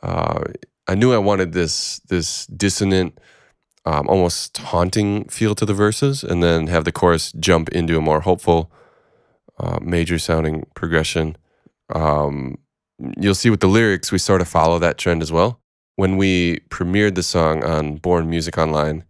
Uh, 0.00 0.44
I 0.86 0.94
knew 0.94 1.12
I 1.12 1.18
wanted 1.18 1.52
this 1.52 1.98
this 2.08 2.46
dissonant, 2.46 3.18
um, 3.84 4.06
almost 4.06 4.58
haunting 4.58 5.24
feel 5.28 5.56
to 5.56 5.66
the 5.66 5.74
verses, 5.74 6.22
and 6.22 6.40
then 6.40 6.68
have 6.68 6.84
the 6.84 6.92
chorus 6.92 7.32
jump 7.32 7.68
into 7.70 7.98
a 7.98 8.00
more 8.00 8.20
hopeful, 8.20 8.70
uh, 9.58 9.80
major 9.82 10.20
sounding 10.20 10.66
progression. 10.74 11.36
Um, 11.92 12.58
you'll 13.20 13.34
see 13.34 13.50
with 13.50 13.60
the 13.60 13.66
lyrics, 13.66 14.12
we 14.12 14.18
sort 14.18 14.40
of 14.40 14.46
follow 14.46 14.78
that 14.78 14.98
trend 14.98 15.20
as 15.20 15.32
well. 15.32 15.60
When 15.96 16.16
we 16.16 16.60
premiered 16.70 17.16
the 17.16 17.24
song 17.24 17.64
on 17.64 17.96
Born 17.96 18.30
Music 18.30 18.56
Online, 18.56 19.02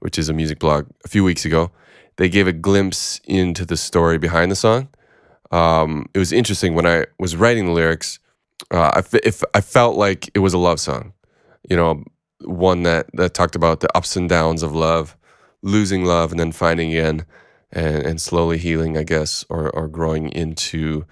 which 0.00 0.18
is 0.18 0.28
a 0.28 0.32
music 0.32 0.58
blog, 0.58 0.88
a 1.04 1.08
few 1.08 1.22
weeks 1.22 1.44
ago, 1.44 1.70
they 2.16 2.28
gave 2.28 2.46
a 2.46 2.52
glimpse 2.52 3.20
into 3.24 3.64
the 3.64 3.76
story 3.76 4.18
behind 4.18 4.50
the 4.50 4.56
song. 4.56 4.88
Um, 5.50 6.06
it 6.14 6.18
was 6.18 6.32
interesting 6.32 6.74
when 6.74 6.86
I 6.86 7.06
was 7.18 7.36
writing 7.36 7.66
the 7.66 7.72
lyrics. 7.72 8.18
Uh, 8.70 8.92
I, 8.94 8.98
f- 8.98 9.14
if 9.14 9.42
I 9.54 9.60
felt 9.60 9.96
like 9.96 10.30
it 10.34 10.40
was 10.40 10.54
a 10.54 10.58
love 10.58 10.80
song, 10.80 11.12
you 11.68 11.76
know, 11.76 12.04
one 12.44 12.82
that 12.82 13.06
that 13.14 13.34
talked 13.34 13.56
about 13.56 13.80
the 13.80 13.96
ups 13.96 14.16
and 14.16 14.28
downs 14.28 14.62
of 14.62 14.74
love, 14.74 15.16
losing 15.62 16.04
love 16.04 16.30
and 16.30 16.40
then 16.40 16.52
finding 16.52 16.90
again, 16.90 17.24
and, 17.72 18.04
and 18.04 18.20
slowly 18.20 18.58
healing, 18.58 18.96
I 18.96 19.02
guess, 19.02 19.44
or 19.48 19.70
or 19.70 19.88
growing 19.88 20.28
into 20.30 21.04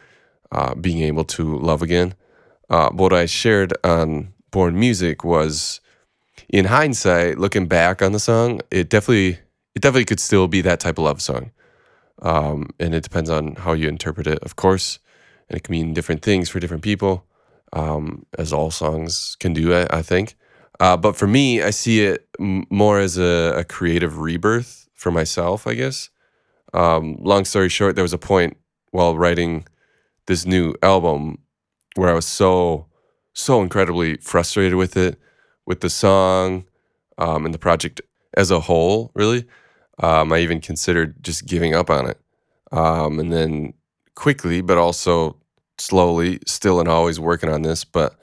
uh, 0.51 0.75
being 0.75 1.03
able 1.03 1.25
to 1.25 1.59
love 1.59 1.83
again. 1.83 2.15
Uh, 2.71 2.91
what 2.91 3.13
I 3.13 3.27
shared 3.27 3.75
on 3.85 4.33
Born 4.51 4.79
Music 4.79 5.25
was, 5.25 5.81
in 6.49 6.67
hindsight, 6.67 7.39
looking 7.39 7.67
back 7.67 8.03
on 8.03 8.13
the 8.13 8.19
song, 8.19 8.61
it 8.71 8.89
definitely 8.89 9.39
it 9.75 9.83
definitely 9.83 10.05
could 10.05 10.21
still 10.21 10.49
be 10.49 10.61
that 10.63 10.81
type 10.81 10.99
of 10.99 11.05
love 11.05 11.23
song. 11.23 11.51
Um, 12.21 12.71
and 12.79 12.95
it 12.95 13.03
depends 13.03 13.31
on 13.31 13.57
how 13.57 13.73
you 13.73 13.89
interpret 13.89 14.27
it, 14.27 14.39
of 14.41 14.57
course. 14.57 14.99
And 15.49 15.57
it 15.57 15.65
can 15.65 15.73
mean 15.73 15.95
different 15.95 16.23
things 16.23 16.49
for 16.49 16.61
different 16.61 16.83
people, 16.83 17.25
um, 17.73 18.27
as 18.39 18.53
all 18.53 18.71
songs 18.71 19.37
can 19.41 19.53
do, 19.53 19.75
I, 19.75 19.87
I 19.99 20.03
think. 20.03 20.37
Uh, 20.79 20.97
but 20.97 21.17
for 21.17 21.27
me, 21.27 21.63
I 21.63 21.71
see 21.71 22.05
it 22.05 22.29
m- 22.41 22.65
more 22.71 22.99
as 22.99 23.19
a, 23.19 23.55
a 23.57 23.65
creative 23.65 24.19
rebirth 24.19 24.89
for 24.95 25.11
myself, 25.11 25.67
I 25.67 25.75
guess. 25.75 26.11
Um, 26.73 27.17
long 27.21 27.45
story 27.45 27.69
short, 27.69 27.97
there 27.97 28.05
was 28.05 28.13
a 28.13 28.19
point 28.19 28.57
while 28.91 29.17
writing 29.17 29.67
this 30.27 30.47
new 30.47 30.75
album 30.83 31.39
where 31.97 32.09
I 32.09 32.15
was 32.15 32.27
so, 32.27 32.87
so 33.35 33.63
incredibly 33.63 34.17
frustrated 34.19 34.75
with 34.75 34.97
it, 34.97 35.19
with 35.67 35.81
the 35.81 35.91
song 35.91 36.65
um, 37.19 37.45
and 37.45 37.55
the 37.55 37.59
project 37.59 38.01
as 38.37 38.51
a 38.51 38.61
whole, 38.61 39.11
really. 39.15 39.47
Um, 40.03 40.33
I 40.33 40.41
even 40.41 40.61
considered 40.61 41.23
just 41.25 41.47
giving 41.47 41.75
up 41.75 41.91
on 41.91 42.09
it. 42.09 42.21
Um, 42.73 43.21
and 43.21 43.33
then 43.33 43.75
quickly, 44.17 44.63
but 44.63 44.79
also 44.79 45.39
slowly, 45.79 46.41
still 46.47 46.81
and 46.81 46.89
always 46.89 47.21
working 47.21 47.51
on 47.51 47.63
this. 47.63 47.85
But 47.85 48.17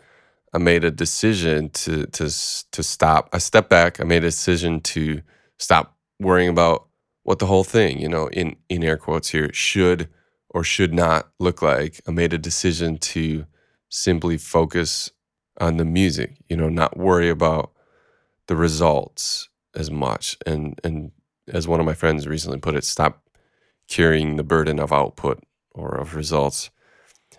I 0.54 0.58
made 0.58 0.84
a 0.84 0.92
decision 0.92 1.70
to 1.72 2.06
to 2.08 2.26
to 2.72 2.84
stop. 2.84 3.30
I 3.34 3.38
stepped 3.40 3.70
back. 3.70 4.00
I 4.00 4.04
made 4.06 4.24
a 4.24 4.30
decision 4.30 4.82
to 4.82 5.22
stop 5.60 5.96
worrying 6.20 6.50
about 6.50 6.88
what 7.24 7.40
the 7.40 7.48
whole 7.48 7.64
thing, 7.66 8.00
you 8.00 8.10
know, 8.10 8.28
in 8.30 8.56
in 8.70 8.84
air 8.84 8.98
quotes 8.98 9.30
here, 9.30 9.52
should 9.54 10.10
or 10.50 10.64
should 10.64 10.94
not 10.94 11.30
look 11.40 11.62
like. 11.62 12.02
I 12.08 12.12
made 12.12 12.34
a 12.34 12.40
decision 12.40 12.98
to 13.00 13.46
simply 13.90 14.38
focus 14.38 15.12
on 15.62 15.78
the 15.78 15.86
music, 15.86 16.38
you 16.50 16.58
know, 16.58 16.70
not 16.70 16.98
worry 16.98 17.30
about 17.30 17.72
the 18.48 18.56
results 18.56 19.50
as 19.76 19.92
much 19.92 20.38
and 20.48 20.80
and 20.84 21.12
as 21.50 21.68
one 21.68 21.80
of 21.80 21.86
my 21.86 21.94
friends 21.94 22.28
recently 22.28 22.60
put 22.60 22.76
it, 22.76 22.84
stop 22.84 23.24
carrying 23.88 24.36
the 24.36 24.44
burden 24.44 24.80
of 24.80 24.94
output 24.94 25.44
or 25.72 25.96
of 25.96 26.16
results. 26.16 26.70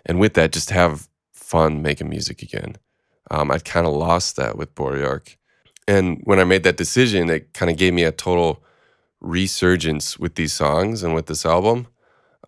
And 0.05 0.19
with 0.19 0.33
that, 0.33 0.51
just 0.51 0.69
have 0.69 1.07
fun 1.33 1.81
making 1.81 2.09
music 2.09 2.41
again. 2.41 2.77
Um, 3.29 3.51
I'd 3.51 3.65
kind 3.65 3.87
of 3.87 3.93
lost 3.93 4.35
that 4.35 4.57
with 4.57 4.75
Bora 4.75 4.99
York. 4.99 5.37
And 5.87 6.21
when 6.23 6.39
I 6.39 6.43
made 6.43 6.63
that 6.63 6.77
decision, 6.77 7.29
it 7.29 7.53
kind 7.53 7.69
of 7.69 7.77
gave 7.77 7.93
me 7.93 8.03
a 8.03 8.11
total 8.11 8.63
resurgence 9.19 10.17
with 10.17 10.35
these 10.35 10.53
songs 10.53 11.03
and 11.03 11.13
with 11.13 11.27
this 11.27 11.45
album. 11.45 11.87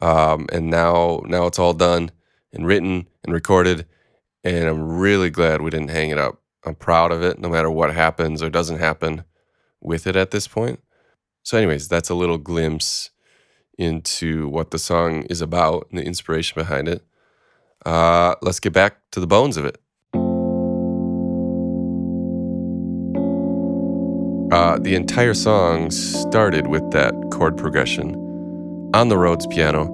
Um, 0.01 0.47
and 0.51 0.69
now, 0.69 1.21
now 1.25 1.45
it's 1.45 1.59
all 1.59 1.73
done 1.73 2.11
and 2.51 2.65
written 2.65 3.07
and 3.23 3.33
recorded. 3.33 3.85
And 4.43 4.67
I'm 4.67 4.97
really 4.97 5.29
glad 5.29 5.61
we 5.61 5.69
didn't 5.69 5.91
hang 5.91 6.09
it 6.09 6.17
up. 6.17 6.41
I'm 6.65 6.75
proud 6.75 7.11
of 7.11 7.21
it, 7.21 7.39
no 7.39 7.49
matter 7.49 7.69
what 7.69 7.93
happens 7.93 8.41
or 8.41 8.49
doesn't 8.49 8.79
happen 8.79 9.23
with 9.81 10.07
it 10.07 10.15
at 10.15 10.31
this 10.31 10.47
point. 10.47 10.81
So, 11.43 11.57
anyways, 11.57 11.89
that's 11.89 12.09
a 12.09 12.15
little 12.15 12.37
glimpse 12.37 13.09
into 13.77 14.47
what 14.47 14.71
the 14.71 14.79
song 14.79 15.23
is 15.23 15.41
about 15.41 15.87
and 15.89 15.99
the 15.99 16.03
inspiration 16.03 16.55
behind 16.55 16.87
it. 16.87 17.03
Uh, 17.85 18.35
let's 18.41 18.61
get 18.61 18.71
back 18.71 18.97
to 19.11 19.19
the 19.19 19.27
bones 19.27 19.57
of 19.57 19.65
it. 19.65 19.77
Uh, 24.53 24.77
the 24.79 24.95
entire 24.95 25.33
song 25.33 25.91
started 25.91 26.67
with 26.67 26.89
that 26.91 27.13
chord 27.31 27.57
progression 27.57 28.15
on 28.93 29.09
the 29.09 29.17
Rhodes 29.17 29.47
piano, 29.47 29.89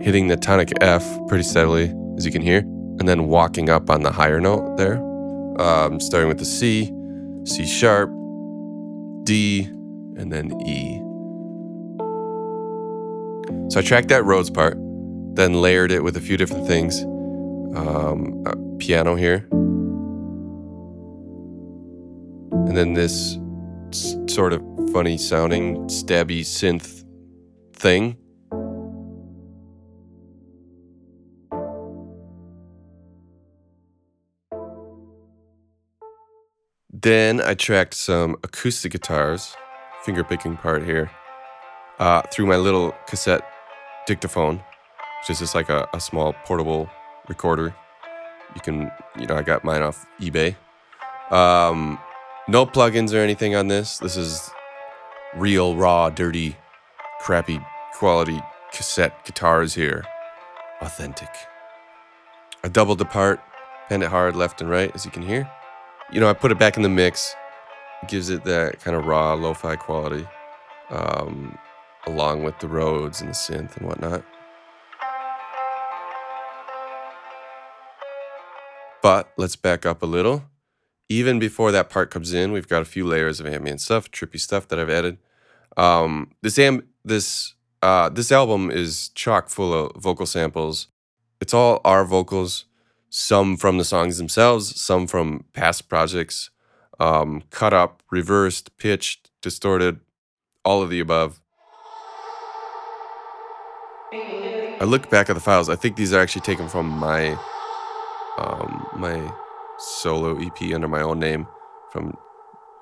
hitting 0.00 0.28
the 0.28 0.36
tonic 0.36 0.70
F 0.80 1.04
pretty 1.28 1.44
steadily, 1.44 1.92
as 2.16 2.24
you 2.24 2.32
can 2.32 2.40
hear, 2.40 2.58
and 2.58 3.08
then 3.08 3.26
walking 3.26 3.68
up 3.68 3.90
on 3.90 4.02
the 4.02 4.12
higher 4.12 4.40
note 4.40 4.76
there, 4.76 4.96
um, 5.60 6.00
starting 6.00 6.28
with 6.28 6.38
the 6.38 6.44
C, 6.44 6.90
C 7.44 7.66
sharp, 7.66 8.10
D, 9.24 9.68
and 10.20 10.30
then 10.32 10.52
E. 10.66 10.98
So 13.70 13.80
I 13.80 13.82
tracked 13.82 14.08
that 14.08 14.24
Rhodes 14.24 14.50
part, 14.50 14.76
then 15.34 15.54
layered 15.62 15.90
it 15.90 16.04
with 16.04 16.16
a 16.16 16.20
few 16.20 16.36
different 16.36 16.66
things. 16.66 17.02
Um, 17.74 18.44
piano 18.78 19.14
here, 19.14 19.46
and 22.52 22.76
then 22.76 22.94
this 22.94 23.38
s- 23.92 24.16
sort 24.28 24.52
of 24.52 24.60
funny 24.92 25.16
sounding 25.16 25.76
stabby 25.86 26.40
synth 26.40 27.04
thing. 27.72 28.16
Then 36.92 37.40
I 37.40 37.54
tracked 37.54 37.94
some 37.94 38.36
acoustic 38.42 38.92
guitars, 38.92 39.56
finger 40.02 40.24
picking 40.24 40.56
part 40.56 40.84
here, 40.84 41.10
uh, 41.98 42.22
through 42.32 42.46
my 42.46 42.56
little 42.56 42.94
cassette 43.06 43.42
dictaphone, 44.06 44.56
which 44.56 45.30
is 45.30 45.38
just 45.38 45.54
like 45.54 45.68
a, 45.68 45.88
a 45.92 46.00
small 46.00 46.32
portable 46.44 46.88
recorder. 47.28 47.74
You 48.54 48.60
can, 48.60 48.90
you 49.18 49.26
know, 49.26 49.36
I 49.36 49.42
got 49.42 49.64
mine 49.64 49.82
off 49.82 50.06
eBay. 50.20 50.56
Um, 51.30 51.98
no 52.48 52.66
plugins 52.66 53.14
or 53.14 53.18
anything 53.18 53.54
on 53.54 53.68
this. 53.68 53.98
This 53.98 54.16
is 54.16 54.50
real, 55.36 55.76
raw, 55.76 56.10
dirty, 56.10 56.56
crappy 57.20 57.60
quality 57.94 58.42
cassette 58.72 59.24
guitars 59.24 59.74
here. 59.74 60.04
Authentic. 60.80 61.28
I 62.64 62.68
doubled 62.68 62.98
the 62.98 63.04
part, 63.04 63.40
panned 63.88 64.02
it 64.02 64.10
hard 64.10 64.34
left 64.34 64.60
and 64.60 64.70
right, 64.70 64.90
as 64.94 65.04
you 65.04 65.10
can 65.10 65.22
hear. 65.22 65.50
You 66.10 66.20
know, 66.20 66.28
I 66.28 66.32
put 66.32 66.50
it 66.50 66.58
back 66.58 66.76
in 66.76 66.82
the 66.82 66.88
mix, 66.88 67.34
gives 68.08 68.30
it 68.30 68.44
that 68.44 68.80
kind 68.80 68.96
of 68.96 69.06
raw, 69.06 69.34
lo 69.34 69.54
fi 69.54 69.76
quality, 69.76 70.26
um, 70.90 71.56
along 72.06 72.44
with 72.44 72.58
the 72.60 72.68
Rhodes 72.68 73.20
and 73.20 73.30
the 73.30 73.34
synth 73.34 73.76
and 73.76 73.86
whatnot. 73.86 74.24
But 79.02 79.32
let's 79.36 79.56
back 79.56 79.86
up 79.86 80.02
a 80.02 80.06
little. 80.06 80.44
Even 81.08 81.38
before 81.38 81.72
that 81.72 81.90
part 81.90 82.10
comes 82.10 82.32
in, 82.32 82.52
we've 82.52 82.68
got 82.68 82.82
a 82.82 82.86
few 82.86 83.06
layers 83.06 83.40
of 83.40 83.46
ambient 83.46 83.80
stuff, 83.80 84.10
trippy 84.10 84.38
stuff 84.38 84.68
that 84.68 84.78
I've 84.78 84.90
added. 84.90 85.18
Um, 85.76 86.32
this 86.42 86.58
am 86.58 86.86
this 87.04 87.54
uh, 87.82 88.10
this 88.10 88.30
album 88.30 88.70
is 88.70 89.08
chock 89.10 89.48
full 89.48 89.72
of 89.72 90.00
vocal 90.00 90.26
samples. 90.26 90.88
It's 91.40 91.54
all 91.54 91.80
our 91.84 92.04
vocals, 92.04 92.66
some 93.08 93.56
from 93.56 93.78
the 93.78 93.84
songs 93.84 94.18
themselves, 94.18 94.78
some 94.80 95.06
from 95.06 95.44
past 95.54 95.88
projects, 95.88 96.50
um, 97.00 97.42
cut 97.50 97.72
up, 97.72 98.02
reversed, 98.10 98.76
pitched, 98.76 99.30
distorted, 99.42 100.00
all 100.64 100.82
of 100.82 100.90
the 100.90 101.00
above. 101.00 101.40
I 104.12 104.84
look 104.84 105.10
back 105.10 105.28
at 105.28 105.34
the 105.34 105.40
files. 105.40 105.68
I 105.68 105.76
think 105.76 105.96
these 105.96 106.12
are 106.12 106.20
actually 106.20 106.42
taken 106.42 106.68
from 106.68 106.86
my 106.86 107.38
um, 108.38 108.86
my 108.96 109.32
solo 109.78 110.38
EP 110.38 110.72
under 110.74 110.88
my 110.88 111.02
own 111.02 111.18
name 111.18 111.46
from 111.90 112.16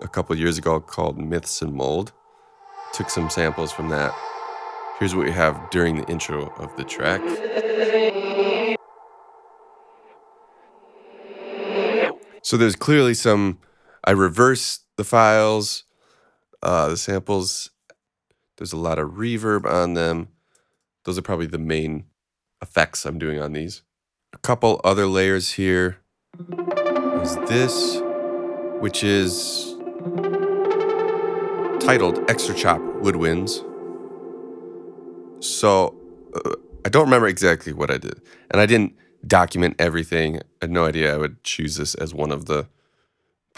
a 0.01 0.09
couple 0.09 0.37
years 0.37 0.59
ago 0.59 0.81
called 0.81 1.19
Myths 1.19 1.63
and 1.63 1.73
Mold. 1.75 2.13
Took 2.93 3.11
some 3.11 3.31
samples 3.31 3.73
from 3.73 3.89
that. 3.89 4.15
Here's 4.99 5.15
what 5.15 5.27
we 5.27 5.33
have 5.33 5.71
during 5.71 5.97
the 5.97 6.07
intro 6.09 6.53
of 6.59 6.75
the 6.77 6.85
track. 6.85 7.21
So 12.43 12.57
there's 12.57 12.77
clearly 12.77 13.15
some. 13.15 13.59
I 14.09 14.13
reverse 14.13 14.81
the 14.97 15.05
files, 15.05 15.85
uh, 16.63 16.89
the 16.89 16.97
samples 16.97 17.69
There's 18.57 18.73
a 18.73 18.79
lot 18.79 18.99
of 18.99 19.11
reverb 19.11 19.71
on 19.71 19.93
them. 19.93 20.29
Those 21.05 21.19
are 21.19 21.23
probably 21.23 21.45
the 21.45 21.59
main 21.59 22.07
effects 22.63 23.05
I'm 23.05 23.19
doing 23.19 23.39
on 23.39 23.53
these. 23.53 23.83
A 24.33 24.39
couple 24.39 24.81
other 24.83 25.07
layers 25.07 25.53
here 25.53 25.99
is 27.21 27.37
this, 27.51 28.01
which 28.81 29.05
is 29.05 29.77
titled 31.85 32.19
Extra 32.31 32.55
Chop 32.55 32.81
Woodwinds. 33.03 33.63
So 35.45 35.95
uh, 36.35 36.55
I 36.87 36.89
don't 36.89 37.05
remember 37.05 37.29
exactly 37.29 37.75
what 37.75 37.91
I 37.91 37.99
did, 37.99 38.23
and 38.51 38.59
I 38.59 38.65
didn't 38.65 38.95
document 39.27 39.77
everything. 39.79 40.39
I 40.39 40.43
had 40.63 40.71
no 40.71 40.87
idea 40.87 41.13
I 41.13 41.19
would 41.19 41.45
choose 41.45 41.77
this 41.77 41.95
as 41.95 42.15
one 42.15 42.33
of 42.33 42.47
the 42.47 42.69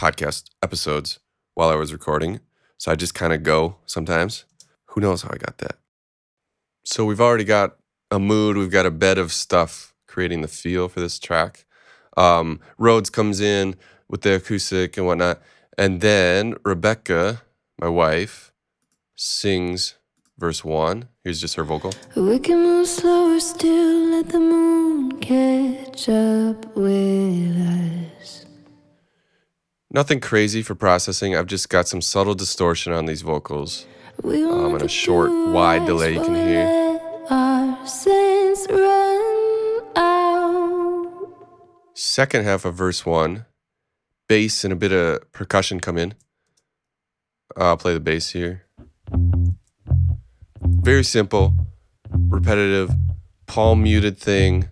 podcast 0.01 0.45
episodes 0.63 1.19
while 1.53 1.69
I 1.69 1.75
was 1.75 1.93
recording. 1.93 2.39
So 2.79 2.91
I 2.91 2.95
just 2.95 3.13
kind 3.13 3.33
of 3.33 3.43
go 3.43 3.75
sometimes. 3.85 4.45
Who 4.87 5.01
knows 5.01 5.21
how 5.21 5.29
I 5.31 5.37
got 5.37 5.59
that? 5.59 5.77
So 6.83 7.05
we've 7.05 7.21
already 7.21 7.43
got 7.43 7.77
a 8.09 8.19
mood, 8.19 8.57
we've 8.57 8.71
got 8.71 8.87
a 8.87 8.91
bed 8.91 9.19
of 9.19 9.31
stuff 9.31 9.93
creating 10.07 10.41
the 10.41 10.47
feel 10.47 10.89
for 10.89 10.99
this 10.99 11.19
track. 11.19 11.65
Um, 12.17 12.59
Rhodes 12.79 13.11
comes 13.11 13.39
in 13.39 13.75
with 14.09 14.21
the 14.21 14.35
acoustic 14.35 14.97
and 14.97 15.05
whatnot. 15.05 15.39
And 15.77 16.01
then 16.01 16.55
Rebecca, 16.65 17.43
my 17.79 17.87
wife, 17.87 18.51
sings 19.15 19.95
verse 20.39 20.65
one. 20.65 21.09
Here's 21.23 21.39
just 21.39 21.55
her 21.55 21.63
vocal. 21.63 21.93
We 22.15 22.39
can 22.39 22.57
move 22.57 22.87
slower 22.87 23.39
still, 23.39 24.09
let 24.09 24.29
the 24.29 24.39
moon 24.39 25.19
catch 25.19 26.09
up 26.09 26.75
with 26.75 27.55
us. 27.57 28.50
Nothing 29.93 30.21
crazy 30.21 30.61
for 30.61 30.73
processing. 30.73 31.35
I've 31.35 31.47
just 31.47 31.67
got 31.67 31.85
some 31.85 32.01
subtle 32.01 32.33
distortion 32.33 32.93
on 32.93 33.07
these 33.07 33.23
vocals. 33.23 33.85
Um, 34.23 34.75
and 34.75 34.83
a 34.83 34.87
short, 34.87 35.31
wide 35.31 35.85
delay 35.85 36.13
you 36.13 36.23
can 36.23 36.35
hear. 36.35 36.99
Our 37.29 37.85
sins 37.85 38.67
run 38.69 39.81
out. 39.97 41.33
Second 41.93 42.45
half 42.45 42.63
of 42.63 42.73
verse 42.73 43.05
one, 43.05 43.45
bass 44.29 44.63
and 44.63 44.71
a 44.71 44.77
bit 44.77 44.93
of 44.93 45.29
percussion 45.33 45.81
come 45.81 45.97
in. 45.97 46.13
I'll 47.57 47.75
play 47.75 47.93
the 47.93 47.99
bass 47.99 48.29
here. 48.29 48.63
Very 50.61 51.03
simple, 51.03 51.53
repetitive, 52.09 52.91
palm 53.45 53.83
muted 53.83 54.17
thing, 54.17 54.69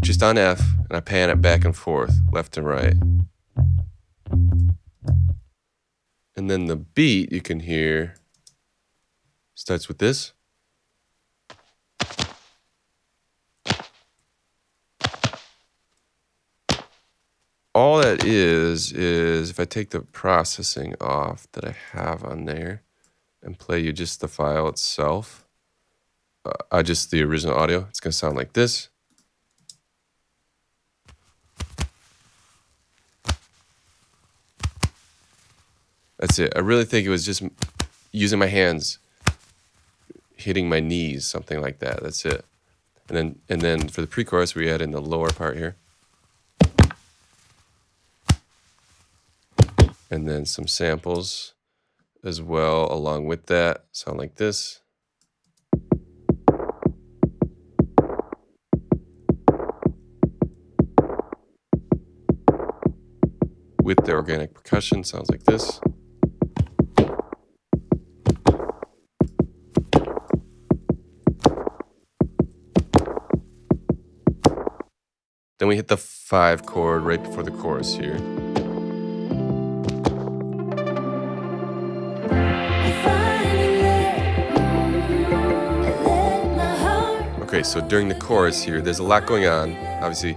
just 0.00 0.22
on 0.22 0.36
F, 0.36 0.60
and 0.76 0.98
I 0.98 1.00
pan 1.00 1.30
it 1.30 1.40
back 1.40 1.64
and 1.64 1.74
forth, 1.74 2.20
left 2.30 2.58
and 2.58 2.66
right. 2.66 2.94
And 6.40 6.48
then 6.48 6.68
the 6.68 6.76
beat 6.76 7.32
you 7.32 7.42
can 7.42 7.60
hear 7.60 8.14
starts 9.54 9.88
with 9.88 9.98
this. 9.98 10.32
all 17.74 17.98
that 17.98 18.24
is 18.24 18.90
is 18.92 19.50
if 19.50 19.60
I 19.60 19.64
take 19.66 19.90
the 19.90 20.00
processing 20.00 20.94
off 20.98 21.46
that 21.52 21.64
I 21.66 21.76
have 21.92 22.24
on 22.24 22.46
there 22.46 22.84
and 23.42 23.58
play 23.58 23.80
you 23.80 23.92
just 23.92 24.22
the 24.22 24.28
file 24.28 24.68
itself, 24.68 25.46
uh, 26.46 26.82
just 26.82 27.10
the 27.10 27.22
original 27.22 27.54
audio, 27.54 27.86
it's 27.90 28.00
gonna 28.00 28.12
sound 28.12 28.36
like 28.36 28.54
this. 28.54 28.89
That's 36.20 36.38
it. 36.38 36.52
I 36.54 36.60
really 36.60 36.84
think 36.84 37.04
it 37.04 37.10
was 37.10 37.26
just 37.26 37.42
using 38.12 38.38
my 38.38 38.46
hands, 38.46 38.98
hitting 40.36 40.68
my 40.68 40.78
knees, 40.78 41.26
something 41.26 41.60
like 41.60 41.80
that. 41.80 42.00
That's 42.02 42.24
it. 42.24 42.44
And 43.08 43.16
then 43.16 43.38
and 43.48 43.60
then 43.60 43.88
for 43.88 44.02
the 44.02 44.06
pre-chorus, 44.06 44.54
we 44.54 44.70
add 44.70 44.80
in 44.80 44.92
the 44.92 45.00
lower 45.00 45.32
part 45.32 45.56
here. 45.56 45.74
and 50.10 50.28
then 50.28 50.44
some 50.44 50.66
samples 50.66 51.54
as 52.24 52.42
well 52.42 52.92
along 52.92 53.26
with 53.26 53.46
that 53.46 53.84
sound 53.92 54.18
like 54.18 54.34
this 54.34 54.80
with 63.82 64.04
the 64.04 64.12
organic 64.12 64.52
percussion 64.52 65.04
sounds 65.04 65.30
like 65.30 65.44
this 65.44 65.80
we 75.70 75.76
hit 75.76 75.86
the 75.86 75.96
five 75.96 76.66
chord 76.66 77.04
right 77.04 77.22
before 77.22 77.44
the 77.44 77.50
chorus 77.52 77.94
here 77.94 78.16
Okay, 87.42 87.62
so 87.62 87.80
during 87.80 88.08
the 88.08 88.16
chorus 88.16 88.64
here, 88.64 88.80
there's 88.80 88.98
a 88.98 89.04
lot 89.04 89.26
going 89.26 89.46
on. 89.46 89.76
Obviously, 90.02 90.34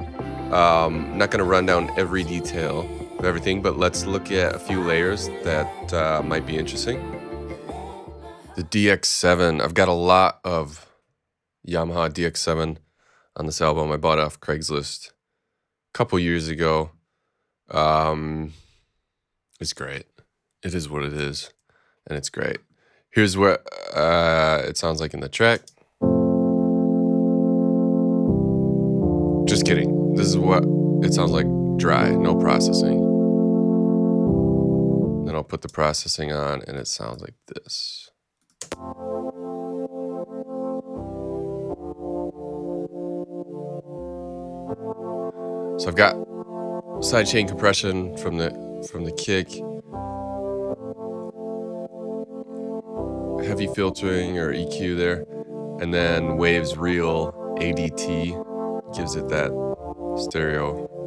um, 0.52 1.18
not 1.18 1.32
going 1.32 1.40
to 1.40 1.44
run 1.44 1.66
down 1.66 1.90
every 1.98 2.24
detail 2.24 2.82
of 3.18 3.26
everything, 3.26 3.62
but 3.62 3.78
let's 3.78 4.06
look 4.06 4.32
at 4.32 4.54
a 4.56 4.60
few 4.60 4.82
layers 4.82 5.30
that 5.44 5.94
uh, 5.94 6.22
might 6.24 6.46
be 6.46 6.58
interesting. 6.58 6.98
The 8.56 8.64
DX7, 8.64 9.62
I've 9.62 9.76
got 9.76 9.88
a 9.88 9.94
lot 9.94 10.40
of 10.44 10.92
Yamaha 11.68 12.10
DX7 12.10 12.78
on 13.36 13.46
this 13.46 13.62
album. 13.62 13.92
I 13.92 13.98
bought 13.98 14.20
off 14.20 14.40
Craigslist 14.40 15.12
couple 15.94 16.20
years 16.20 16.48
ago. 16.48 16.92
Um, 17.70 18.54
it's 19.60 19.74
great. 19.74 20.06
It 20.64 20.74
is 20.74 20.90
what 20.90 21.04
it 21.04 21.14
is, 21.14 21.52
and 22.08 22.18
it's 22.18 22.30
great. 22.30 22.58
Here's 23.12 23.38
what 23.38 23.68
uh, 23.96 24.64
it 24.66 24.78
sounds 24.78 25.00
like 25.00 25.14
in 25.14 25.20
the 25.20 25.30
track. 25.30 25.62
Just 29.48 29.66
kidding. 29.66 30.16
This 30.16 30.28
is 30.28 30.38
what 30.38 30.64
it 31.04 31.14
sounds 31.14 31.32
like 31.32 31.46
dry, 31.78 32.10
no 32.10 32.36
processing. 32.36 33.02
Then 35.26 35.36
I'll 35.36 35.44
put 35.44 35.62
the 35.62 35.70
processing 35.70 36.32
on 36.32 36.64
and 36.68 36.78
it 36.78 36.88
sounds 36.88 37.22
like 37.22 37.36
this. 37.48 38.10
So 45.80 45.90
I've 45.90 45.96
got 45.96 46.16
sidechain 47.02 47.48
compression 47.48 48.16
from 48.18 48.38
the 48.38 48.52
from 48.92 49.06
the 49.06 49.12
kick, 49.12 49.50
heavy 53.48 53.68
filtering 53.74 54.38
or 54.38 54.54
EQ 54.54 54.98
there, 54.98 55.26
and 55.82 55.94
then 55.94 56.38
Waves 56.38 56.78
Real 56.78 57.32
ADT 57.60 58.96
gives 58.96 59.16
it 59.16 59.28
that 59.30 59.52
stereo 60.18 61.02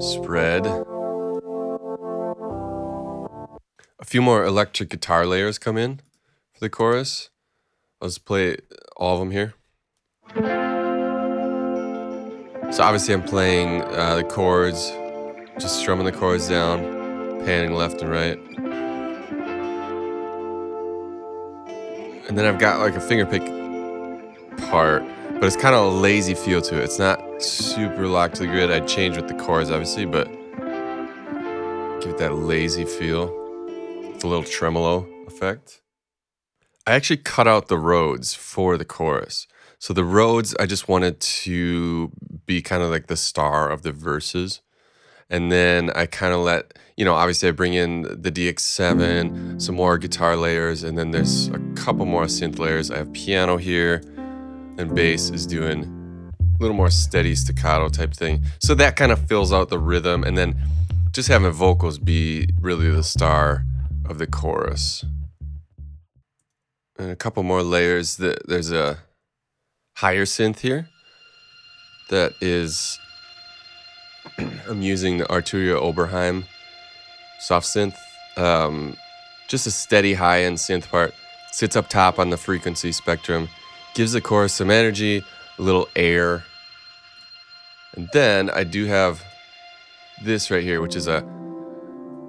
spread. 0.00 0.66
A 3.98 4.04
few 4.04 4.22
more 4.22 4.44
electric 4.44 4.90
guitar 4.90 5.26
layers 5.26 5.58
come 5.58 5.76
in 5.76 5.96
for 6.54 6.60
the 6.60 6.70
chorus. 6.70 7.30
Let's 8.00 8.18
play 8.18 8.58
all 8.96 9.14
of 9.14 9.20
them 9.20 9.32
here. 9.32 9.54
So 12.72 12.82
obviously 12.82 13.14
I'm 13.14 13.22
playing 13.22 13.82
uh, 13.82 14.16
the 14.16 14.24
chords, 14.24 14.92
just 15.58 15.78
strumming 15.78 16.04
the 16.04 16.12
chords 16.12 16.48
down, 16.48 16.80
panning 17.44 17.74
left 17.74 18.02
and 18.02 18.10
right. 18.10 18.38
And 22.28 22.36
then 22.36 22.44
I've 22.44 22.58
got 22.58 22.80
like 22.80 22.94
a 22.94 22.98
fingerpick 22.98 23.46
part, 24.68 25.04
but 25.34 25.44
it's 25.44 25.56
kind 25.56 25.74
of 25.74 25.92
a 25.92 25.96
lazy 25.96 26.34
feel 26.34 26.60
to 26.62 26.76
it. 26.78 26.84
It's 26.84 26.98
not 26.98 27.42
super 27.42 28.06
locked 28.06 28.34
to 28.36 28.42
the 28.42 28.48
grid. 28.48 28.70
I'd 28.70 28.88
change 28.88 29.16
with 29.16 29.28
the 29.28 29.34
chords 29.34 29.70
obviously, 29.70 30.04
but 30.04 30.26
give 32.00 32.10
it 32.10 32.18
that 32.18 32.34
lazy 32.34 32.84
feel. 32.84 33.26
With 34.12 34.24
a 34.24 34.28
little 34.28 34.44
tremolo 34.44 35.06
effect. 35.26 35.82
I 36.86 36.94
actually 36.94 37.18
cut 37.18 37.46
out 37.46 37.68
the 37.68 37.78
Rhodes 37.78 38.34
for 38.34 38.76
the 38.76 38.84
chorus. 38.84 39.46
So 39.78 39.92
the 39.92 40.04
Rhodes, 40.04 40.54
I 40.58 40.66
just 40.66 40.88
wanted 40.88 41.20
to 41.20 42.10
be 42.46 42.62
kind 42.62 42.82
of 42.82 42.90
like 42.90 43.06
the 43.06 43.16
star 43.16 43.70
of 43.70 43.82
the 43.82 43.92
verses. 43.92 44.62
And 45.28 45.50
then 45.50 45.90
I 45.90 46.06
kind 46.06 46.32
of 46.32 46.40
let, 46.40 46.72
you 46.96 47.04
know, 47.04 47.14
obviously 47.14 47.48
I 47.48 47.52
bring 47.52 47.74
in 47.74 48.02
the 48.02 48.30
DX7, 48.32 49.60
some 49.60 49.74
more 49.74 49.98
guitar 49.98 50.36
layers, 50.36 50.82
and 50.82 50.96
then 50.96 51.10
there's 51.10 51.48
a 51.48 51.58
couple 51.74 52.06
more 52.06 52.24
synth 52.24 52.58
layers. 52.58 52.90
I 52.90 52.98
have 52.98 53.12
piano 53.12 53.56
here, 53.56 54.02
and 54.78 54.94
bass 54.94 55.30
is 55.30 55.46
doing 55.46 55.82
a 56.40 56.62
little 56.62 56.76
more 56.76 56.90
steady 56.90 57.34
staccato 57.34 57.88
type 57.88 58.14
thing. 58.14 58.44
So 58.60 58.74
that 58.76 58.96
kind 58.96 59.10
of 59.12 59.26
fills 59.28 59.52
out 59.52 59.68
the 59.68 59.78
rhythm. 59.78 60.22
And 60.24 60.38
then 60.38 60.56
just 61.12 61.28
having 61.28 61.50
vocals 61.50 61.98
be 61.98 62.48
really 62.60 62.88
the 62.90 63.02
star 63.02 63.64
of 64.08 64.18
the 64.18 64.26
chorus. 64.26 65.04
and 66.98 67.10
a 67.10 67.16
couple 67.16 67.42
more 67.42 67.62
layers. 67.62 68.16
Th- 68.16 68.38
There's 68.46 68.70
a 68.72 68.98
higher 69.96 70.24
synth 70.24 70.60
here 70.60 70.88
that 72.08 72.34
is. 72.40 72.98
I'm 74.68 74.82
using 74.82 75.18
the 75.18 75.24
Arturia 75.24 75.80
Oberheim 75.80 76.44
soft 77.40 77.66
synth. 77.66 77.96
Um, 78.36 78.96
just 79.48 79.66
a 79.66 79.70
steady 79.70 80.14
high 80.14 80.42
end 80.42 80.58
synth 80.58 80.88
part. 80.90 81.14
Sits 81.52 81.76
up 81.76 81.88
top 81.88 82.18
on 82.18 82.30
the 82.30 82.36
frequency 82.36 82.92
spectrum. 82.92 83.48
Gives 83.94 84.12
the 84.12 84.20
chorus 84.20 84.52
some 84.52 84.70
energy, 84.70 85.24
a 85.58 85.62
little 85.62 85.88
air. 85.96 86.44
And 87.94 88.08
then 88.12 88.50
I 88.50 88.64
do 88.64 88.84
have 88.86 89.24
this 90.22 90.50
right 90.50 90.62
here, 90.62 90.80
which 90.80 90.96
is 90.96 91.08
a 91.08 91.20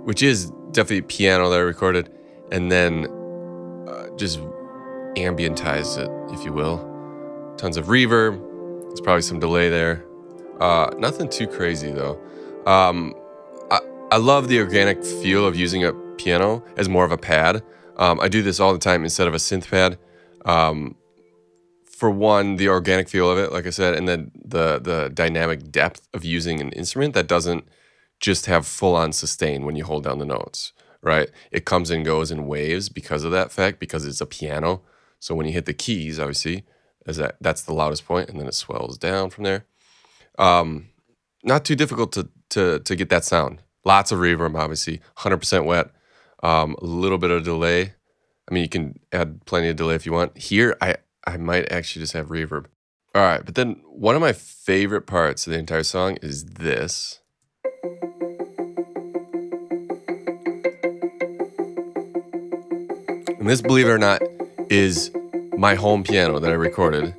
which 0.04 0.24
is 0.24 0.52
definitely 0.72 1.02
piano 1.02 1.50
that 1.50 1.58
I 1.58 1.64
recorded, 1.64 2.10
and 2.52 2.72
then 2.72 3.08
uh, 3.90 4.08
just 4.16 4.40
ambientized 5.18 5.98
it, 5.98 6.34
if 6.34 6.46
you 6.46 6.54
will. 6.54 6.97
Tons 7.58 7.76
of 7.78 7.88
reverb. 7.88 8.40
There's 8.88 9.02
probably 9.02 9.24
some 9.24 9.40
delay 9.40 9.70
there. 9.70 10.06
Uh, 10.60 10.92
nothing 10.98 11.30
too 11.30 11.48
crazy 11.48 11.92
though. 11.92 12.22
Um, 12.66 13.14
I, 13.72 13.80
I 14.12 14.18
love 14.18 14.48
the 14.48 14.60
organic 14.60 15.04
feel 15.04 15.46
of 15.46 15.56
using 15.56 15.84
a 15.84 15.94
piano 16.18 16.64
as 16.78 16.88
more 16.88 17.04
of 17.04 17.12
a 17.12 17.18
pad. 17.18 17.64
Um, 17.98 18.20
I 18.20 18.28
do 18.28 18.44
this 18.44 18.60
all 18.60 18.74
the 18.74 18.80
time 18.80 19.04
instead 19.04 19.28
of 19.28 19.34
a 19.34 19.38
synth 19.38 19.70
pad. 19.70 19.98
Um, 20.46 20.96
for 21.86 22.12
one, 22.12 22.58
the 22.58 22.70
organic 22.70 23.10
feel 23.10 23.30
of 23.30 23.40
it, 23.40 23.52
like 23.52 23.66
I 23.66 23.72
said, 23.72 23.96
and 23.96 24.08
then 24.08 24.32
the 24.36 24.80
the 24.80 25.10
dynamic 25.12 25.72
depth 25.72 26.08
of 26.14 26.24
using 26.24 26.62
an 26.62 26.72
instrument 26.74 27.16
that 27.16 27.28
doesn't 27.28 27.68
just 28.20 28.46
have 28.46 28.68
full 28.68 28.96
on 28.96 29.12
sustain 29.14 29.66
when 29.66 29.76
you 29.76 29.84
hold 29.84 30.04
down 30.04 30.20
the 30.20 30.26
notes, 30.26 30.74
right? 31.02 31.30
It 31.52 31.66
comes 31.66 31.90
and 31.90 32.06
goes 32.06 32.30
in 32.30 32.46
waves 32.46 32.90
because 32.90 33.24
of 33.24 33.32
that 33.32 33.52
fact, 33.52 33.80
because 33.80 34.06
it's 34.06 34.22
a 34.22 34.28
piano. 34.28 34.84
So 35.20 35.34
when 35.34 35.48
you 35.48 35.54
hit 35.54 35.66
the 35.66 35.74
keys, 35.74 36.20
obviously, 36.20 36.66
as 37.08 37.18
that 37.18 37.38
that's 37.42 37.64
the 37.64 37.74
loudest 37.74 38.06
point, 38.06 38.30
and 38.30 38.40
then 38.40 38.48
it 38.48 38.54
swells 38.54 38.98
down 38.98 39.30
from 39.30 39.46
there. 39.46 39.66
Um, 40.38 40.90
not 41.44 41.66
too 41.66 41.76
difficult 41.76 42.12
to 42.14 42.30
to 42.50 42.80
to 42.80 42.96
get 42.96 43.10
that 43.10 43.24
sound. 43.24 43.62
Lots 43.86 44.12
of 44.12 44.20
reverb, 44.20 44.60
obviously, 44.60 45.00
100% 45.20 45.64
wet. 45.66 45.92
Um, 46.44 46.76
a 46.82 46.86
little 46.86 47.18
bit 47.18 47.32
of 47.32 47.46
delay. 47.46 47.94
I 48.50 48.54
mean, 48.54 48.64
you 48.64 48.70
can 48.70 49.00
add 49.14 49.46
plenty 49.46 49.70
of 49.70 49.78
delay 49.78 49.96
if 49.96 50.06
you 50.06 50.12
want. 50.12 50.38
Here, 50.38 50.76
I 50.82 50.98
I 51.26 51.38
might 51.38 51.72
actually 51.72 52.02
just 52.04 52.14
have 52.14 52.28
reverb. 52.28 52.66
All 53.16 53.22
right, 53.22 53.44
but 53.44 53.56
then 53.56 53.82
one 53.86 54.16
of 54.16 54.22
my 54.22 54.34
favorite 54.34 55.08
parts 55.08 55.48
of 55.48 55.54
the 55.54 55.60
entire 55.60 55.84
song 55.84 56.18
is 56.22 56.46
this. 56.46 57.22
And 63.40 63.50
this, 63.50 63.62
believe 63.62 63.88
it 63.88 63.92
or 63.92 63.98
not, 63.98 64.22
is 64.70 65.10
my 65.58 65.74
home 65.74 66.04
piano 66.04 66.40
that 66.40 66.52
I 66.52 66.54
recorded 66.54 67.16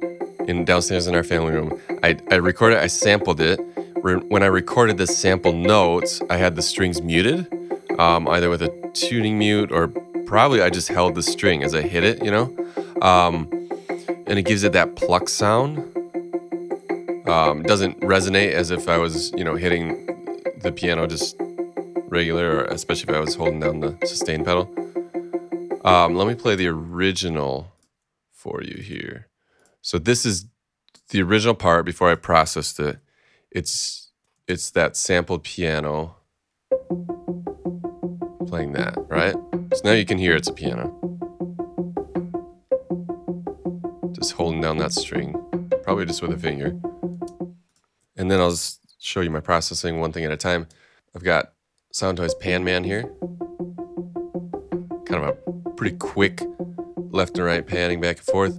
in 0.46 0.64
downstairs 0.64 1.08
in 1.08 1.14
our 1.14 1.24
family 1.24 1.52
room. 1.52 1.78
I, 2.04 2.16
I 2.30 2.36
recorded, 2.36 2.78
I 2.78 2.86
sampled 2.86 3.40
it. 3.40 3.58
When 4.02 4.44
I 4.44 4.46
recorded 4.46 4.96
the 4.96 5.08
sample 5.08 5.52
notes, 5.52 6.22
I 6.30 6.36
had 6.36 6.54
the 6.54 6.62
strings 6.62 7.02
muted, 7.02 7.52
um, 7.98 8.28
either 8.28 8.48
with 8.48 8.62
a 8.62 8.90
tuning 8.94 9.38
mute 9.38 9.72
or 9.72 9.88
probably 10.24 10.62
I 10.62 10.70
just 10.70 10.88
held 10.88 11.16
the 11.16 11.22
string 11.22 11.64
as 11.64 11.74
I 11.74 11.82
hit 11.82 12.04
it, 12.04 12.24
you 12.24 12.30
know? 12.30 12.54
Um, 13.02 13.48
and 14.26 14.38
it 14.38 14.42
gives 14.42 14.62
it 14.62 14.72
that 14.72 14.94
pluck 14.94 15.28
sound. 15.28 15.78
Um, 17.28 17.64
doesn't 17.64 18.00
resonate 18.00 18.52
as 18.52 18.70
if 18.70 18.88
I 18.88 18.98
was, 18.98 19.32
you 19.32 19.42
know, 19.42 19.56
hitting 19.56 20.06
the 20.62 20.70
piano 20.70 21.06
just 21.06 21.36
regular, 22.06 22.58
or 22.58 22.64
especially 22.66 23.12
if 23.12 23.16
I 23.16 23.20
was 23.20 23.34
holding 23.34 23.60
down 23.60 23.80
the 23.80 23.98
sustain 24.06 24.44
pedal. 24.44 24.70
Um, 25.84 26.14
let 26.14 26.28
me 26.28 26.34
play 26.34 26.54
the 26.54 26.68
original 26.68 27.70
for 28.38 28.62
you 28.62 28.80
here. 28.80 29.26
So 29.82 29.98
this 29.98 30.24
is 30.24 30.46
the 31.10 31.20
original 31.22 31.54
part 31.54 31.84
before 31.84 32.08
I 32.10 32.14
processed 32.14 32.78
it. 32.78 32.98
It's 33.50 34.12
it's 34.46 34.70
that 34.70 34.96
sampled 34.96 35.42
piano 35.42 36.16
playing 38.46 38.72
that, 38.72 38.94
right? 39.08 39.34
So 39.74 39.80
now 39.84 39.92
you 39.92 40.06
can 40.06 40.18
hear 40.18 40.36
it's 40.36 40.48
a 40.48 40.52
piano. 40.52 40.94
Just 44.12 44.32
holding 44.32 44.60
down 44.60 44.78
that 44.78 44.92
string, 44.92 45.34
probably 45.82 46.06
just 46.06 46.22
with 46.22 46.32
a 46.32 46.38
finger. 46.38 46.78
And 48.16 48.30
then 48.30 48.40
I'll 48.40 48.50
just 48.50 48.80
show 49.00 49.20
you 49.20 49.30
my 49.30 49.40
processing 49.40 50.00
one 50.00 50.12
thing 50.12 50.24
at 50.24 50.32
a 50.32 50.36
time. 50.36 50.66
I've 51.14 51.24
got 51.24 51.52
Soundtoys 51.92 52.38
Pan 52.38 52.64
Man 52.64 52.84
here. 52.84 53.02
Kind 55.06 55.22
of 55.22 55.24
a 55.24 55.70
pretty 55.72 55.96
quick 55.96 56.42
left 57.10 57.36
and 57.36 57.46
right 57.46 57.66
panning 57.66 58.00
back 58.00 58.18
and 58.18 58.26
forth. 58.26 58.58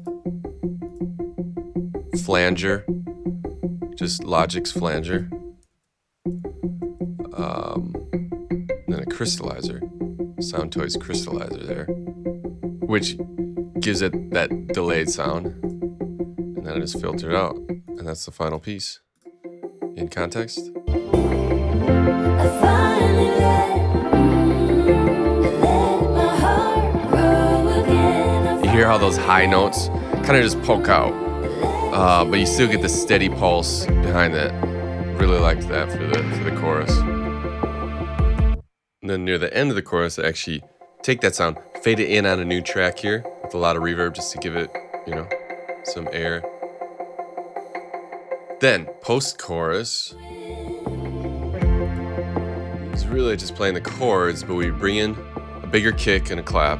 Flanger, 2.23 2.85
just 3.95 4.23
Logic's 4.23 4.71
flanger. 4.71 5.29
Um, 7.33 7.93
then 8.87 8.99
a 8.99 9.05
crystallizer, 9.05 9.79
Soundtoys 10.39 10.97
crystallizer 10.97 11.65
there, 11.65 11.85
which 12.85 13.17
gives 13.79 14.01
it 14.01 14.31
that 14.31 14.49
delayed 14.73 15.09
sound. 15.09 15.47
And 15.63 16.65
then 16.65 16.73
I 16.73 16.79
just 16.79 16.99
filter 16.99 17.29
it 17.29 17.35
out. 17.35 17.55
And 17.55 18.07
that's 18.07 18.25
the 18.25 18.31
final 18.31 18.59
piece. 18.59 18.99
In 19.95 20.07
context. 20.09 20.71
Hear 28.79 28.87
how 28.87 28.97
those 28.97 29.17
high 29.17 29.45
notes 29.45 29.89
kind 30.23 30.37
of 30.37 30.41
just 30.41 30.61
poke 30.61 30.87
out, 30.87 31.11
uh, 31.93 32.23
but 32.23 32.39
you 32.39 32.45
still 32.45 32.65
get 32.65 32.81
the 32.81 32.87
steady 32.87 33.27
pulse 33.27 33.85
behind 33.87 34.33
it. 34.33 34.53
Really 35.19 35.37
liked 35.37 35.67
that 35.67 35.91
for 35.91 35.97
the 35.97 36.23
for 36.37 36.43
the 36.45 36.55
chorus. 36.61 36.97
And 39.01 39.09
then 39.09 39.25
near 39.25 39.37
the 39.37 39.53
end 39.53 39.69
of 39.69 39.75
the 39.75 39.81
chorus, 39.81 40.17
I 40.17 40.23
actually 40.29 40.63
take 41.01 41.19
that 41.19 41.35
sound, 41.35 41.57
fade 41.81 41.99
it 41.99 42.09
in 42.09 42.25
on 42.25 42.39
a 42.39 42.45
new 42.45 42.61
track 42.61 42.99
here 42.99 43.25
with 43.43 43.53
a 43.53 43.57
lot 43.57 43.75
of 43.75 43.83
reverb 43.83 44.15
just 44.15 44.31
to 44.31 44.37
give 44.37 44.55
it, 44.55 44.71
you 45.05 45.13
know, 45.13 45.27
some 45.83 46.07
air. 46.13 46.41
Then 48.61 48.85
post 49.01 49.39
chorus. 49.39 50.15
It's 52.93 53.05
really 53.07 53.35
just 53.35 53.55
playing 53.55 53.73
the 53.73 53.81
chords, 53.81 54.41
but 54.41 54.55
we 54.55 54.69
bring 54.69 54.95
in 54.95 55.17
a 55.63 55.67
bigger 55.67 55.91
kick 55.91 56.31
and 56.31 56.39
a 56.39 56.43
clap. 56.43 56.79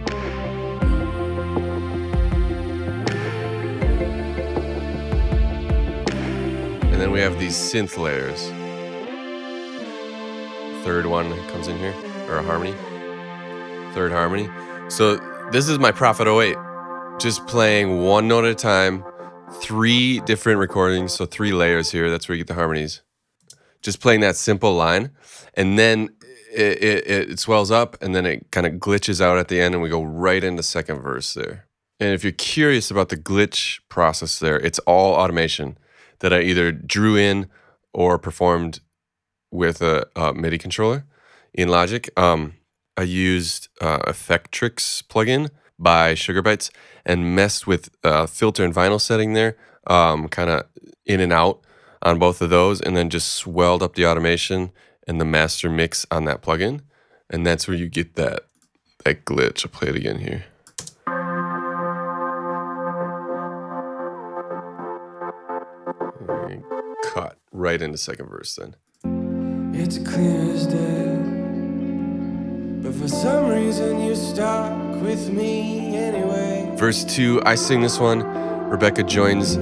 And 7.00 7.06
then 7.06 7.14
we 7.14 7.22
have 7.22 7.40
these 7.40 7.56
synth 7.56 7.98
layers. 7.98 8.44
Third 10.84 11.06
one 11.06 11.32
comes 11.48 11.70
in 11.70 11.78
here, 11.78 11.94
or 12.28 12.40
a 12.40 12.44
harmony. 12.44 12.74
Third 13.94 14.12
harmony. 14.12 14.50
So 14.90 15.16
this 15.50 15.70
is 15.70 15.80
my 15.80 15.94
Prophet 15.94 16.28
08. 16.28 16.58
Just 17.18 17.48
playing 17.48 18.04
one 18.04 18.28
note 18.28 18.44
at 18.44 18.52
a 18.52 18.54
time, 18.54 19.06
three 19.62 20.20
different 20.20 20.60
recordings, 20.60 21.14
so 21.14 21.26
three 21.26 21.54
layers 21.54 21.90
here. 21.90 22.10
That's 22.10 22.28
where 22.28 22.36
you 22.36 22.44
get 22.44 22.50
the 22.50 22.60
harmonies. 22.60 23.02
Just 23.82 24.02
playing 24.02 24.20
that 24.20 24.36
simple 24.36 24.74
line, 24.74 25.12
and 25.54 25.80
then 25.80 26.10
it, 26.54 26.84
it, 26.84 27.30
it 27.32 27.40
swells 27.40 27.72
up, 27.72 27.96
and 28.04 28.14
then 28.14 28.26
it 28.26 28.52
kind 28.52 28.68
of 28.68 28.74
glitches 28.74 29.22
out 29.22 29.38
at 29.38 29.48
the 29.48 29.62
end, 29.62 29.74
and 29.74 29.82
we 29.82 29.88
go 29.88 30.04
right 30.04 30.44
into 30.44 30.64
second 30.64 31.00
verse 31.00 31.34
there. 31.34 31.66
And 31.98 32.14
if 32.14 32.26
you're 32.26 32.34
curious 32.34 32.92
about 32.92 33.08
the 33.08 33.16
glitch 33.16 33.80
process 33.88 34.38
there, 34.40 34.60
it's 34.60 34.80
all 34.80 35.14
automation 35.14 35.78
that 36.20 36.34
I 36.34 36.42
either 36.42 36.72
drew 36.72 37.16
in 37.16 37.48
or 37.94 38.18
performed 38.18 38.80
with 39.52 39.82
a, 39.82 40.08
a 40.16 40.34
MIDI 40.34 40.58
controller 40.58 41.06
in 41.54 41.70
Logic. 41.70 42.10
Um, 42.18 42.56
I 42.98 43.04
used 43.04 43.70
uh, 43.82 44.00
Effectrix 44.00 45.04
plugin 45.04 45.50
by 45.78 46.14
Sugar 46.14 46.44
Bytes 46.44 46.70
and 47.06 47.36
messed 47.36 47.66
with 47.66 47.90
uh, 48.04 48.26
filter 48.26 48.64
and 48.64 48.76
vinyl 48.76 49.00
setting 49.00 49.34
there, 49.34 49.58
um, 49.88 50.28
kind 50.28 50.50
of 50.50 50.66
in 51.06 51.20
and 51.20 51.34
out 51.34 51.62
on 52.02 52.20
both 52.20 52.42
of 52.42 52.50
those, 52.50 52.82
and 52.82 52.96
then 52.96 53.10
just 53.10 53.32
swelled 53.32 53.82
up 53.82 53.96
the 53.96 54.06
automation 54.06 54.72
and 55.08 55.20
the 55.20 55.26
master 55.26 55.70
mix 55.70 56.06
on 56.12 56.26
that 56.26 56.42
plugin, 56.42 56.82
and 57.30 57.46
that's 57.46 57.68
where 57.68 57.78
you 57.78 57.88
get 57.88 58.16
that 58.16 58.42
that 59.06 59.26
glitch. 59.26 59.66
I'll 59.66 59.72
play 59.72 59.90
it 59.90 59.96
again 59.96 60.20
here. 60.20 60.46
Right 67.52 67.82
into 67.82 67.98
second 67.98 68.28
verse 68.30 68.56
then. 68.56 68.76
It's 69.74 69.98
clear 69.98 70.52
as 70.52 70.68
day. 70.68 71.18
But 72.82 72.94
for 72.96 73.08
some 73.08 73.50
reason 73.50 74.02
you 74.02 74.16
stuck 74.16 75.02
with 75.02 75.30
me 75.30 75.96
anyway. 75.96 76.74
Verse 76.78 77.04
two, 77.04 77.42
I 77.46 77.56
sing 77.56 77.82
this 77.82 78.00
one. 78.00 78.24
Rebecca 78.70 79.04
joins 79.04 79.58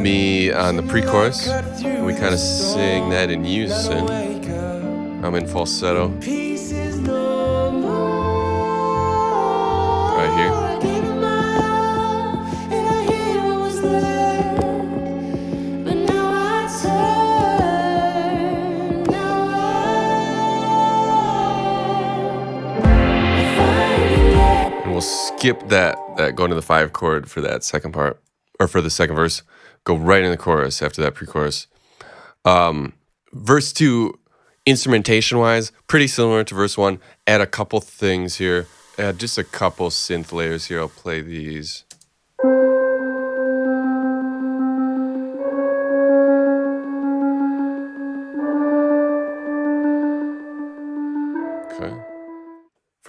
me 0.00 0.50
on 0.50 0.76
the 0.76 0.82
pre-chorus. 0.82 1.46
cut 1.46 1.64
We 1.82 2.14
kind 2.14 2.34
of 2.34 2.40
sing 2.40 3.10
that 3.10 3.30
in 3.30 3.44
unison. 3.44 4.08
I'm 5.24 5.34
in 5.34 5.46
falsetto 5.46 6.08
we'll 25.00 25.08
skip 25.08 25.68
that 25.68 25.96
that 26.18 26.36
going 26.36 26.50
to 26.50 26.54
the 26.54 26.60
five 26.60 26.92
chord 26.92 27.30
for 27.30 27.40
that 27.40 27.64
second 27.64 27.92
part 27.92 28.20
or 28.58 28.68
for 28.68 28.82
the 28.82 28.90
second 28.90 29.16
verse. 29.16 29.42
Go 29.84 29.96
right 29.96 30.22
in 30.22 30.30
the 30.30 30.36
chorus 30.36 30.82
after 30.82 31.00
that 31.00 31.14
pre-chorus. 31.14 31.68
Um, 32.44 32.92
verse 33.32 33.72
two, 33.72 34.18
instrumentation 34.66 35.38
wise, 35.38 35.72
pretty 35.86 36.06
similar 36.06 36.44
to 36.44 36.54
verse 36.54 36.76
one. 36.76 37.00
Add 37.26 37.40
a 37.40 37.46
couple 37.46 37.80
things 37.80 38.36
here. 38.36 38.66
Add 38.98 39.18
just 39.18 39.38
a 39.38 39.44
couple 39.44 39.88
synth 39.88 40.32
layers 40.32 40.66
here. 40.66 40.80
I'll 40.80 40.88
play 40.88 41.22
these. 41.22 41.84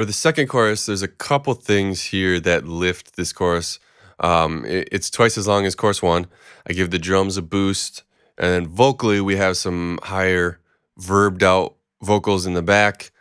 For 0.01 0.05
the 0.05 0.13
second 0.13 0.47
chorus, 0.47 0.87
there's 0.87 1.03
a 1.03 1.07
couple 1.07 1.53
things 1.53 2.05
here 2.05 2.39
that 2.39 2.67
lift 2.67 3.17
this 3.17 3.31
chorus. 3.31 3.77
Um, 4.19 4.65
it- 4.65 4.89
it's 4.91 5.11
twice 5.11 5.37
as 5.37 5.47
long 5.47 5.67
as 5.67 5.75
chorus 5.75 6.01
one. 6.01 6.25
I 6.67 6.73
give 6.73 6.89
the 6.89 6.97
drums 6.97 7.37
a 7.37 7.43
boost, 7.43 8.01
and 8.35 8.51
then 8.51 8.67
vocally 8.67 9.21
we 9.21 9.35
have 9.35 9.57
some 9.57 9.99
higher 10.01 10.59
verbed 10.97 11.43
out 11.43 11.75
vocals 12.01 12.47
in 12.47 12.55
the 12.55 12.63
back, 12.63 13.11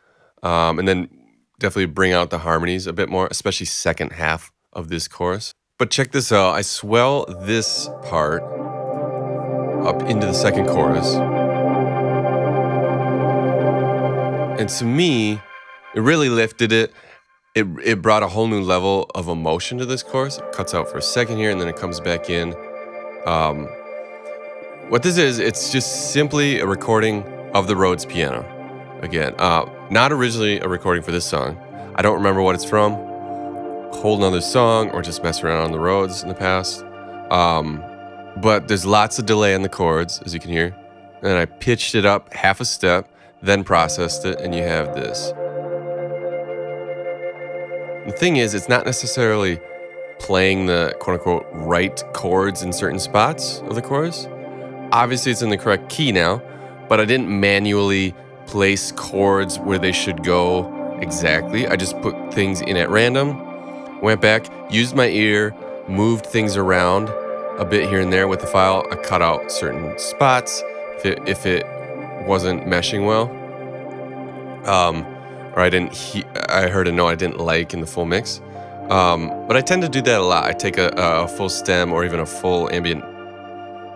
um, 0.42 0.78
and 0.78 0.88
then 0.88 1.10
definitely 1.58 1.84
bring 1.84 2.14
out 2.14 2.30
the 2.30 2.38
harmonies 2.38 2.86
a 2.86 2.94
bit 2.94 3.10
more, 3.10 3.28
especially 3.30 3.66
second 3.66 4.12
half 4.12 4.50
of 4.72 4.88
this 4.88 5.06
chorus. 5.06 5.52
But 5.76 5.90
check 5.90 6.12
this 6.12 6.32
out. 6.32 6.54
I 6.54 6.62
swell 6.62 7.26
this 7.42 7.90
part 8.04 8.42
up 9.84 10.00
into 10.04 10.24
the 10.24 10.32
second 10.32 10.66
chorus. 10.66 11.14
And 14.58 14.70
to 14.70 14.84
me, 14.86 15.42
it 15.94 16.00
really 16.00 16.28
lifted 16.28 16.72
it. 16.72 16.92
It, 17.54 17.66
it 17.82 18.02
brought 18.02 18.22
a 18.22 18.28
whole 18.28 18.46
new 18.46 18.62
level 18.62 19.10
of 19.14 19.28
emotion 19.28 19.78
to 19.78 19.86
this 19.86 20.02
course. 20.02 20.38
It 20.38 20.52
cuts 20.52 20.72
out 20.74 20.88
for 20.88 20.98
a 20.98 21.02
second 21.02 21.38
here 21.38 21.50
and 21.50 21.60
then 21.60 21.68
it 21.68 21.76
comes 21.76 21.98
back 21.98 22.30
in. 22.30 22.54
Um, 23.26 23.66
what 24.88 25.02
this 25.02 25.18
is, 25.18 25.38
it's 25.38 25.72
just 25.72 26.12
simply 26.12 26.60
a 26.60 26.66
recording 26.66 27.24
of 27.54 27.66
the 27.66 27.76
Rhodes 27.76 28.06
piano. 28.06 28.46
Again, 29.02 29.34
uh, 29.38 29.68
not 29.90 30.12
originally 30.12 30.60
a 30.60 30.68
recording 30.68 31.02
for 31.02 31.10
this 31.10 31.24
song. 31.24 31.58
I 31.96 32.02
don't 32.02 32.16
remember 32.16 32.42
what 32.42 32.54
it's 32.54 32.64
from. 32.64 32.92
Whole 33.92 34.18
nother 34.18 34.40
song 34.40 34.90
or 34.90 35.02
just 35.02 35.22
mess 35.22 35.42
around 35.42 35.64
on 35.64 35.72
the 35.72 35.80
Rhodes 35.80 36.22
in 36.22 36.28
the 36.28 36.34
past. 36.34 36.84
Um, 37.30 37.82
but 38.36 38.68
there's 38.68 38.86
lots 38.86 39.18
of 39.18 39.26
delay 39.26 39.54
in 39.54 39.62
the 39.62 39.68
chords, 39.68 40.20
as 40.24 40.34
you 40.34 40.40
can 40.40 40.50
hear. 40.50 40.76
And 41.22 41.36
I 41.36 41.46
pitched 41.46 41.94
it 41.94 42.06
up 42.06 42.32
half 42.32 42.60
a 42.60 42.64
step, 42.64 43.12
then 43.42 43.64
processed 43.64 44.24
it, 44.24 44.40
and 44.40 44.54
you 44.54 44.62
have 44.62 44.94
this. 44.94 45.32
The 48.10 48.16
thing 48.16 48.38
is, 48.38 48.54
it's 48.54 48.68
not 48.68 48.86
necessarily 48.86 49.60
playing 50.18 50.66
the 50.66 50.96
quote 50.98 51.20
unquote 51.20 51.46
right 51.52 52.02
chords 52.12 52.64
in 52.64 52.72
certain 52.72 52.98
spots 52.98 53.60
of 53.60 53.76
the 53.76 53.82
chorus. 53.82 54.26
Obviously, 54.90 55.30
it's 55.30 55.42
in 55.42 55.50
the 55.50 55.56
correct 55.56 55.88
key 55.88 56.10
now, 56.10 56.42
but 56.88 56.98
I 56.98 57.04
didn't 57.04 57.28
manually 57.28 58.12
place 58.46 58.90
chords 58.90 59.60
where 59.60 59.78
they 59.78 59.92
should 59.92 60.24
go 60.24 60.98
exactly. 61.00 61.68
I 61.68 61.76
just 61.76 62.00
put 62.00 62.34
things 62.34 62.60
in 62.62 62.76
at 62.76 62.90
random, 62.90 64.00
went 64.00 64.20
back, 64.20 64.44
used 64.72 64.96
my 64.96 65.06
ear, 65.06 65.54
moved 65.86 66.26
things 66.26 66.56
around 66.56 67.08
a 67.60 67.64
bit 67.64 67.88
here 67.88 68.00
and 68.00 68.12
there 68.12 68.26
with 68.26 68.40
the 68.40 68.48
file. 68.48 68.84
I 68.90 68.96
cut 68.96 69.22
out 69.22 69.52
certain 69.52 69.96
spots 70.00 70.64
if 70.96 71.06
it, 71.06 71.28
if 71.28 71.46
it 71.46 71.64
wasn't 72.26 72.64
meshing 72.64 73.06
well. 73.06 73.30
Um, 74.68 75.06
or 75.54 75.60
I 75.60 75.70
didn't. 75.70 75.92
He- 75.92 76.24
I 76.48 76.68
heard 76.68 76.88
a 76.88 76.92
note 76.92 77.08
I 77.08 77.14
didn't 77.14 77.38
like 77.38 77.74
in 77.74 77.80
the 77.80 77.86
full 77.86 78.04
mix. 78.06 78.40
Um, 78.88 79.28
but 79.46 79.56
I 79.56 79.60
tend 79.60 79.82
to 79.82 79.88
do 79.88 80.02
that 80.02 80.20
a 80.20 80.24
lot. 80.24 80.44
I 80.46 80.52
take 80.52 80.76
a, 80.76 80.88
a 80.96 81.28
full 81.28 81.48
stem 81.48 81.92
or 81.92 82.04
even 82.04 82.18
a 82.20 82.26
full 82.26 82.68
ambient 82.72 83.04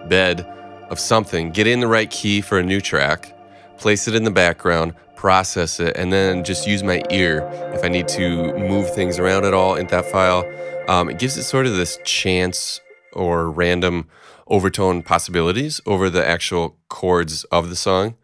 bed 0.09 0.47
of 0.89 1.01
something, 1.01 1.51
get 1.51 1.67
in 1.67 1.81
the 1.81 1.89
right 1.89 2.11
key 2.11 2.41
for 2.41 2.59
a 2.59 2.63
new 2.63 2.81
track, 2.81 3.35
place 3.79 4.07
it 4.07 4.15
in 4.15 4.23
the 4.25 4.31
background, 4.31 4.95
process 5.17 5.81
it, 5.81 5.97
and 5.97 6.13
then 6.13 6.45
just 6.45 6.67
use 6.67 6.83
my 6.83 7.03
ear 7.11 7.41
if 7.75 7.83
I 7.83 7.89
need 7.89 8.07
to 8.09 8.53
move 8.57 8.95
things 8.95 9.19
around 9.19 9.45
at 9.45 9.55
all 9.55 9.75
in 9.75 9.87
that 9.89 10.05
file. 10.07 10.45
Um, 10.89 11.09
it 11.09 11.19
gives 11.19 11.37
it 11.37 11.45
sort 11.45 11.67
of 11.67 11.75
this 11.77 11.99
chance 12.05 12.81
or 13.13 13.51
random 13.51 14.09
overtone 14.47 15.03
possibilities 15.03 15.81
over 15.87 16.11
the 16.11 16.25
actual 16.27 16.77
chords 16.89 17.45
of 17.45 17.71
the 17.71 17.77
song. 17.77 18.15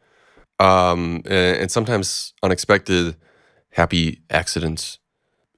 Um, 0.61 1.23
and, 1.25 1.57
and 1.57 1.71
sometimes 1.71 2.35
unexpected 2.43 3.17
happy 3.73 4.23
accidents 4.31 4.99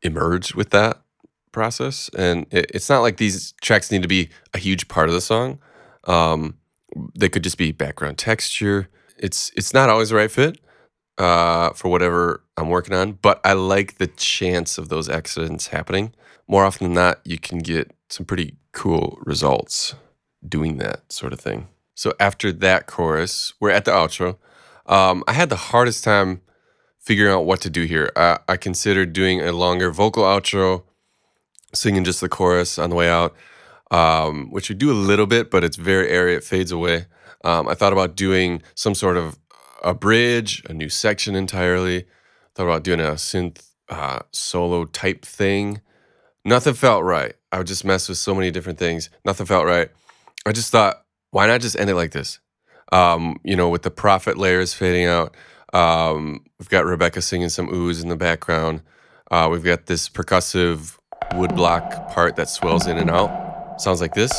emerge 0.03 0.55
with 0.55 0.71
that 0.71 1.03
process. 1.51 2.11
And 2.17 2.47
it, 2.51 2.71
it's 2.75 2.89
not 2.89 3.01
like 3.01 3.19
these 3.19 3.53
tracks 3.61 3.91
need 3.91 4.03
to 4.03 4.09
be 4.09 4.31
a 4.55 4.59
huge 4.59 4.89
part 4.89 5.09
of 5.09 5.15
the 5.15 5.21
song. 5.21 5.59
Um, 6.05 6.57
they 7.15 7.29
could 7.29 7.45
just 7.45 7.59
be 7.59 7.73
background 7.73 8.19
texture. 8.19 8.89
It's 9.19 9.51
it's 9.57 9.73
not 9.73 9.89
always 9.89 10.11
the 10.11 10.17
right 10.17 10.31
fit 10.31 10.59
uh, 11.19 11.71
for 11.71 11.89
whatever 11.89 12.43
I'm 12.57 12.69
working 12.69 12.95
on, 12.95 13.13
but 13.13 13.41
I 13.45 13.53
like 13.53 13.99
the 13.99 14.09
chance 14.09 14.79
of 14.79 14.89
those 14.89 15.09
accidents 15.09 15.69
happening. 15.69 16.13
More 16.49 16.65
often 16.65 16.87
than 16.87 16.95
not, 16.95 17.21
you 17.25 17.39
can 17.39 17.59
get 17.59 17.93
some 18.09 18.27
pretty 18.27 18.57
cool 18.73 19.19
results 19.23 19.95
doing 20.47 20.79
that 20.79 21.13
sort 21.13 21.33
of 21.33 21.41
thing. 21.41 21.69
So 21.95 22.15
after 22.19 22.53
that 22.53 22.87
chorus, 22.87 23.55
we're 23.61 23.71
at 23.71 23.85
the 23.85 23.93
outro. 23.93 24.37
Um, 24.87 25.25
I 25.27 25.33
had 25.33 25.49
the 25.49 25.57
hardest 25.57 26.05
time 26.05 26.43
figuring 26.99 27.33
out 27.33 27.45
what 27.45 27.61
to 27.63 27.71
do 27.71 27.83
here. 27.85 28.11
I, 28.17 28.39
I 28.49 28.57
considered 28.57 29.13
doing 29.13 29.41
a 29.41 29.53
longer 29.53 29.91
vocal 29.91 30.25
outro, 30.25 30.85
singing 31.75 32.05
just 32.05 32.21
the 32.21 32.29
chorus 32.29 32.79
on 32.79 32.91
the 32.91 32.97
way 32.97 33.09
out, 33.09 33.35
um, 33.91 34.51
which 34.51 34.69
we 34.69 34.75
do 34.75 34.91
a 34.91 34.95
little 34.95 35.27
bit, 35.27 35.51
but 35.51 35.65
it's 35.65 35.77
very 35.77 36.09
airy. 36.09 36.35
It 36.35 36.45
fades 36.45 36.73
away. 36.73 37.07
Um, 37.45 37.69
I 37.69 37.75
thought 37.75 37.93
about 37.93 38.17
doing 38.17 38.63
some 38.75 38.95
sort 38.95 39.17
of 39.17 39.39
a 39.83 39.95
bridge, 39.95 40.63
a 40.69 40.73
new 40.73 40.89
section 40.89 41.35
entirely. 41.35 42.07
Thought 42.55 42.65
about 42.65 42.85
doing 42.85 43.01
a 43.01 43.13
synth 43.13 43.71
uh, 43.89 44.21
solo 44.31 44.85
type 44.85 45.25
thing. 45.25 45.81
Nothing 46.45 46.75
felt 46.75 47.05
right. 47.05 47.35
I 47.51 47.59
would 47.59 47.67
just 47.67 47.85
mess 47.85 48.09
with 48.09 48.19
so 48.19 48.35
many 48.35 48.51
different 48.51 48.79
things. 48.79 49.11
Nothing 49.25 49.47
felt 49.47 49.67
right. 49.67 49.91
I 50.47 50.53
just 50.53 50.71
thought, 50.71 51.05
why 51.31 51.47
not 51.47 51.61
just 51.61 51.79
end 51.79 51.91
it 51.91 51.95
like 51.95 52.13
this? 52.13 52.39
Um, 52.93 53.41
you 53.43 53.57
know, 53.57 53.71
with 53.71 53.83
the 53.83 53.91
Prophet 53.91 54.37
layers 54.39 54.75
fading 54.75 55.07
out. 55.07 55.35
Um, 55.73 56.45
we've 56.59 56.69
got 56.69 56.85
Rebecca 56.85 57.23
singing 57.23 57.49
some 57.49 57.69
oohs 57.69 58.03
in 58.03 58.11
the 58.11 58.17
background. 58.17 58.83
Uh, 59.31 59.49
we've 59.51 59.65
got 59.65 59.87
this 59.87 60.11
percussive 60.11 60.99
woodblock 61.33 62.13
part 62.13 62.37
that 62.37 62.51
swells 62.51 62.87
in 62.87 62.99
and 62.99 63.11
out. 63.11 63.81
Sounds 63.81 64.03
like 64.03 64.13
this. 64.13 64.31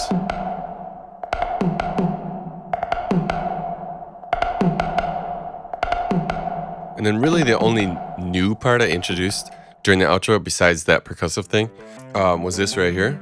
And 6.95 7.05
then, 7.07 7.19
really, 7.19 7.43
the 7.43 7.57
only 7.57 7.97
new 8.19 8.53
part 8.53 8.81
I 8.81 8.89
introduced 8.89 9.51
during 9.81 9.99
the 9.99 10.05
outro, 10.05 10.41
besides 10.41 10.83
that 10.85 11.03
percussive 11.03 11.47
thing, 11.47 11.69
um, 12.13 12.43
was 12.43 12.55
this 12.55 12.77
right 12.77 12.93
here. 12.93 13.19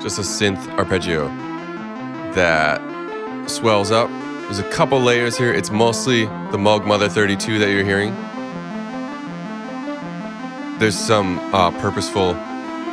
Just 0.00 0.18
a 0.18 0.22
synth 0.22 0.68
arpeggio 0.78 1.26
that 2.34 2.80
swells 3.50 3.90
up. 3.90 4.08
There's 4.42 4.60
a 4.60 4.70
couple 4.70 5.00
layers 5.00 5.36
here. 5.36 5.52
It's 5.52 5.70
mostly 5.70 6.26
the 6.26 6.56
Moog 6.56 6.86
Mother 6.86 7.08
32 7.08 7.58
that 7.58 7.70
you're 7.70 7.84
hearing. 7.84 8.14
There's 10.78 10.96
some 10.96 11.40
uh, 11.52 11.72
purposeful 11.80 12.34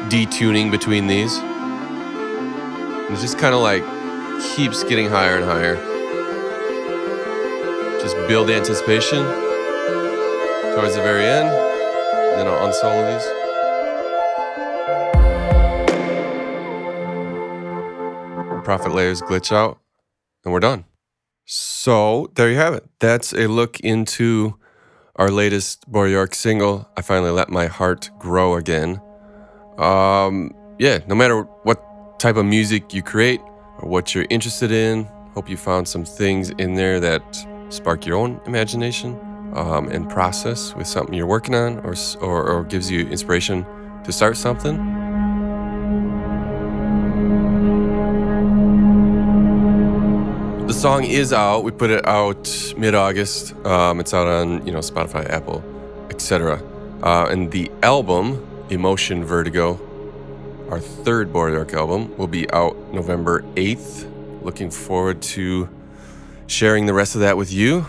detuning 0.09 0.71
between 0.71 1.05
these. 1.05 1.37
And 1.37 3.15
it 3.15 3.19
just 3.19 3.37
kind 3.37 3.53
of 3.53 3.61
like 3.61 3.83
keeps 4.55 4.83
getting 4.83 5.07
higher 5.07 5.35
and 5.35 5.45
higher. 5.45 5.75
Just 8.01 8.15
build 8.27 8.49
anticipation 8.49 9.23
towards 10.73 10.95
the 10.95 11.01
very 11.03 11.25
end. 11.25 11.49
And 11.49 12.39
then 12.39 12.47
I'll 12.47 12.67
unsolo 12.67 13.13
these. 13.13 13.44
Prophet 18.65 18.93
layers 18.93 19.21
glitch 19.21 19.51
out, 19.51 19.79
and 20.43 20.51
we're 20.51 20.59
done. 20.59 20.85
So 21.45 22.31
there 22.33 22.49
you 22.49 22.57
have 22.57 22.73
it. 22.73 22.83
That's 22.99 23.31
a 23.33 23.47
look 23.47 23.79
into 23.79 24.57
our 25.15 25.29
latest 25.29 25.89
Bora 25.89 26.09
York 26.09 26.33
single. 26.33 26.89
I 26.97 27.01
finally 27.01 27.29
let 27.29 27.49
my 27.49 27.67
heart 27.67 28.09
grow 28.17 28.55
again. 28.55 28.99
Um, 29.77 30.51
yeah, 30.79 30.99
no 31.07 31.13
matter 31.13 31.43
what 31.63 32.19
type 32.19 32.37
of 32.37 32.45
music 32.45 32.93
you 32.93 33.03
create 33.03 33.39
or 33.79 33.87
what 33.87 34.15
you're 34.15 34.25
interested 34.31 34.71
in, 34.71 35.07
hope 35.35 35.47
you 35.47 35.57
found 35.57 35.87
some 35.87 36.03
things 36.03 36.49
in 36.49 36.73
there 36.73 36.99
that 36.99 37.21
spark 37.69 38.05
your 38.05 38.17
own 38.17 38.41
imagination 38.47 39.19
um, 39.53 39.87
and 39.89 40.09
process 40.09 40.73
with 40.75 40.87
something 40.87 41.13
you're 41.13 41.27
working 41.27 41.53
on 41.53 41.79
or, 41.79 41.93
or, 42.19 42.49
or 42.49 42.63
gives 42.63 42.89
you 42.89 43.07
inspiration 43.07 43.65
to 44.03 44.11
start 44.11 44.37
something. 44.37 45.04
Song 50.75 51.05
is 51.05 51.31
out. 51.31 51.63
We 51.63 51.71
put 51.71 51.89
it 51.89 52.05
out 52.05 52.73
mid-August. 52.77 53.55
Um, 53.65 54.01
it's 54.01 54.13
out 54.13 54.27
on 54.27 54.67
you 54.67 54.73
know 54.73 54.79
Spotify, 54.79 55.27
Apple, 55.29 55.63
etc. 56.09 56.61
Uh, 57.01 57.27
and 57.31 57.49
the 57.49 57.71
album, 57.81 58.45
Emotion 58.69 59.23
Vertigo, 59.23 59.79
our 60.69 60.79
third 60.79 61.31
Bora 61.31 61.53
York 61.53 61.73
album, 61.73 62.15
will 62.17 62.27
be 62.27 62.47
out 62.51 62.75
November 62.93 63.41
8th. 63.55 64.43
Looking 64.43 64.69
forward 64.69 65.21
to 65.23 65.69
sharing 66.45 66.85
the 66.85 66.93
rest 66.93 67.15
of 67.15 67.21
that 67.21 67.37
with 67.37 67.53
you. 67.53 67.87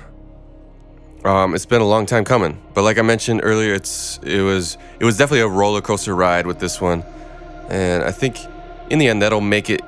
Um, 1.25 1.57
it's 1.57 1.67
been 1.67 1.83
a 1.83 1.89
long 1.89 2.07
time 2.07 2.25
coming, 2.25 2.63
but 2.73 2.83
like 2.83 2.99
I 2.99 3.03
mentioned 3.03 3.41
earlier, 3.43 3.75
it's 3.75 4.19
it 4.23 4.43
was 4.43 4.79
it 5.01 5.05
was 5.05 5.19
definitely 5.19 5.41
a 5.41 5.49
roller 5.49 5.81
coaster 5.81 6.15
ride 6.15 6.47
with 6.47 6.61
this 6.61 6.81
one, 6.81 7.05
and 7.69 8.05
I 8.05 8.13
think 8.13 8.39
in 8.91 9.01
the 9.01 9.09
end 9.09 9.23
that'll 9.23 9.41
make 9.41 9.69
it 9.71 9.83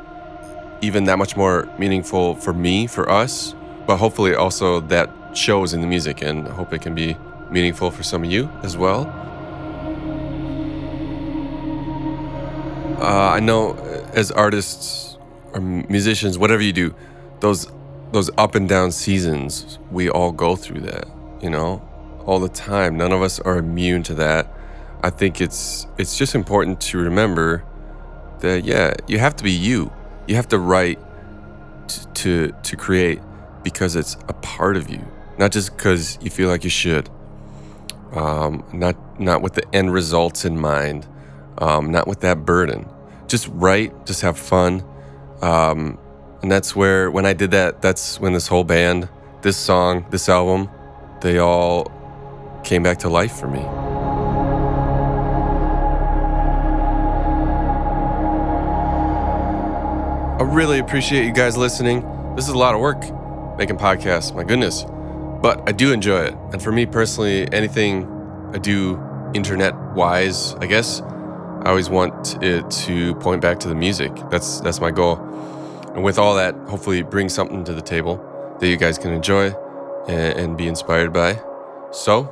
even 0.81 1.05
that 1.05 1.18
much 1.18 1.37
more 1.37 1.68
meaningful 1.79 2.35
for 2.37 2.53
me, 2.53 2.87
for 2.87 3.09
us, 3.11 3.55
but 3.87 3.97
hopefully 3.97 4.35
also 4.35 4.81
that 4.81 5.11
shows 5.37 5.74
in 5.74 5.81
the 5.81 5.87
music, 5.87 6.22
and 6.22 6.49
I 6.49 6.53
hope 6.53 6.72
it 6.72 6.83
can 6.83 6.95
be 6.95 7.16
meaningful 7.51 7.91
for 7.91 8.03
some 8.03 8.24
of 8.24 8.31
you 8.31 8.51
as 8.62 8.76
well. 8.76 9.07
Uh, 13.01 13.31
I 13.33 13.41
know 13.41 13.74
as 14.12 14.31
artists 14.33 15.16
or 15.53 15.61
musicians, 15.61 16.37
whatever 16.39 16.62
you 16.62 16.72
do, 16.72 16.95
those 17.41 17.70
those 18.11 18.31
up 18.39 18.55
and 18.55 18.68
down 18.68 18.91
seasons, 18.91 19.79
we 19.91 20.09
all 20.09 20.33
go 20.33 20.57
through 20.57 20.81
that, 20.81 21.07
you 21.43 21.51
know, 21.51 21.87
all 22.24 22.41
the 22.41 22.49
time. 22.49 22.97
None 22.97 23.12
of 23.12 23.22
us 23.22 23.39
are 23.41 23.59
immune 23.59 24.03
to 24.05 24.14
that. 24.14 24.53
I 25.03 25.11
think 25.11 25.41
it's 25.41 25.87
it's 25.97 26.16
just 26.18 26.35
important 26.35 26.81
to 26.83 26.99
remember 26.99 27.64
that 28.41 28.64
yeah, 28.64 28.95
you 29.07 29.18
have 29.18 29.37
to 29.37 29.45
be 29.45 29.53
you. 29.53 29.93
You 30.29 30.37
have 30.37 30.49
to 30.49 30.59
write 30.59 31.01
t- 31.89 32.03
to 32.14 32.53
to 32.62 32.76
create 32.76 33.20
because 33.62 33.97
it's 33.97 34.16
a 34.29 34.35
part 34.35 34.76
of 34.76 34.91
you, 34.91 35.05
not 35.39 35.53
just 35.53 35.76
because 35.76 36.18
you 36.20 36.31
feel 36.31 36.49
like 36.49 36.62
you 36.64 36.70
should. 36.70 37.09
Um, 38.12 38.62
not 38.72 39.18
not 39.18 39.43
with 39.43 39.55
the 39.55 39.74
end 39.74 39.93
results 39.93 40.45
in 40.45 40.61
mind, 40.61 41.07
um, 41.59 41.91
not 41.91 42.07
with 42.07 42.20
that 42.20 42.45
burden. 42.45 42.87
Just 43.26 43.49
write, 43.53 44.07
just 44.07 44.20
have 44.20 44.39
fun. 44.39 44.85
Um, 45.43 45.99
and 46.43 46.51
that's 46.51 46.76
where, 46.76 47.11
when 47.11 47.26
I 47.26 47.33
did 47.33 47.51
that, 47.51 47.83
that's 47.83 48.20
when 48.20 48.33
this 48.33 48.47
whole 48.47 48.64
band, 48.64 49.09
this 49.43 49.57
song, 49.57 50.07
this 50.11 50.29
album, 50.29 50.70
they 51.20 51.39
all 51.39 51.91
came 52.64 52.83
back 52.83 52.99
to 52.99 53.09
life 53.09 53.33
for 53.33 53.49
me. 53.49 53.88
Really 60.53 60.78
appreciate 60.78 61.24
you 61.24 61.32
guys 61.32 61.57
listening. 61.57 62.01
This 62.34 62.49
is 62.49 62.55
a 62.55 62.59
lot 62.59 62.74
of 62.74 62.80
work 62.80 63.01
making 63.59 63.76
podcasts, 63.76 64.34
my 64.34 64.44
goodness. 64.44 64.84
But 65.42 65.68
I 65.68 65.72
do 65.72 65.92
enjoy 65.92 66.20
it. 66.24 66.34
And 66.53 66.62
for 66.62 66.72
me 66.72 66.86
personally, 66.86 67.51
anything 67.53 68.07
I 68.55 68.59
do 68.59 69.01
internet 69.34 69.74
wise, 69.94 70.55
I 70.55 70.66
guess, 70.66 71.01
I 71.01 71.70
always 71.70 71.90
want 71.90 72.42
it 72.42 72.68
to 72.70 73.14
point 73.16 73.42
back 73.42 73.61
to 73.61 73.68
the 73.68 73.74
music. 73.74 74.12
That's 74.30 74.61
that's 74.61 74.80
my 74.80 74.90
goal. 74.90 75.16
And 75.94 76.03
with 76.03 76.18
all 76.18 76.34
that, 76.36 76.55
hopefully 76.68 77.03
bring 77.03 77.28
something 77.28 77.64
to 77.64 77.74
the 77.74 77.82
table 77.82 78.24
that 78.61 78.68
you 78.68 78.76
guys 78.76 78.99
can 78.99 79.12
enjoy 79.12 79.51
and, 80.09 80.38
and 80.38 80.57
be 80.57 80.66
inspired 80.66 81.12
by. 81.12 81.40
So, 81.90 82.28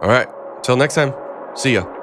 all 0.00 0.08
right, 0.08 0.28
till 0.62 0.76
next 0.76 0.94
time. 0.94 1.14
See 1.54 1.74
ya. 1.74 2.01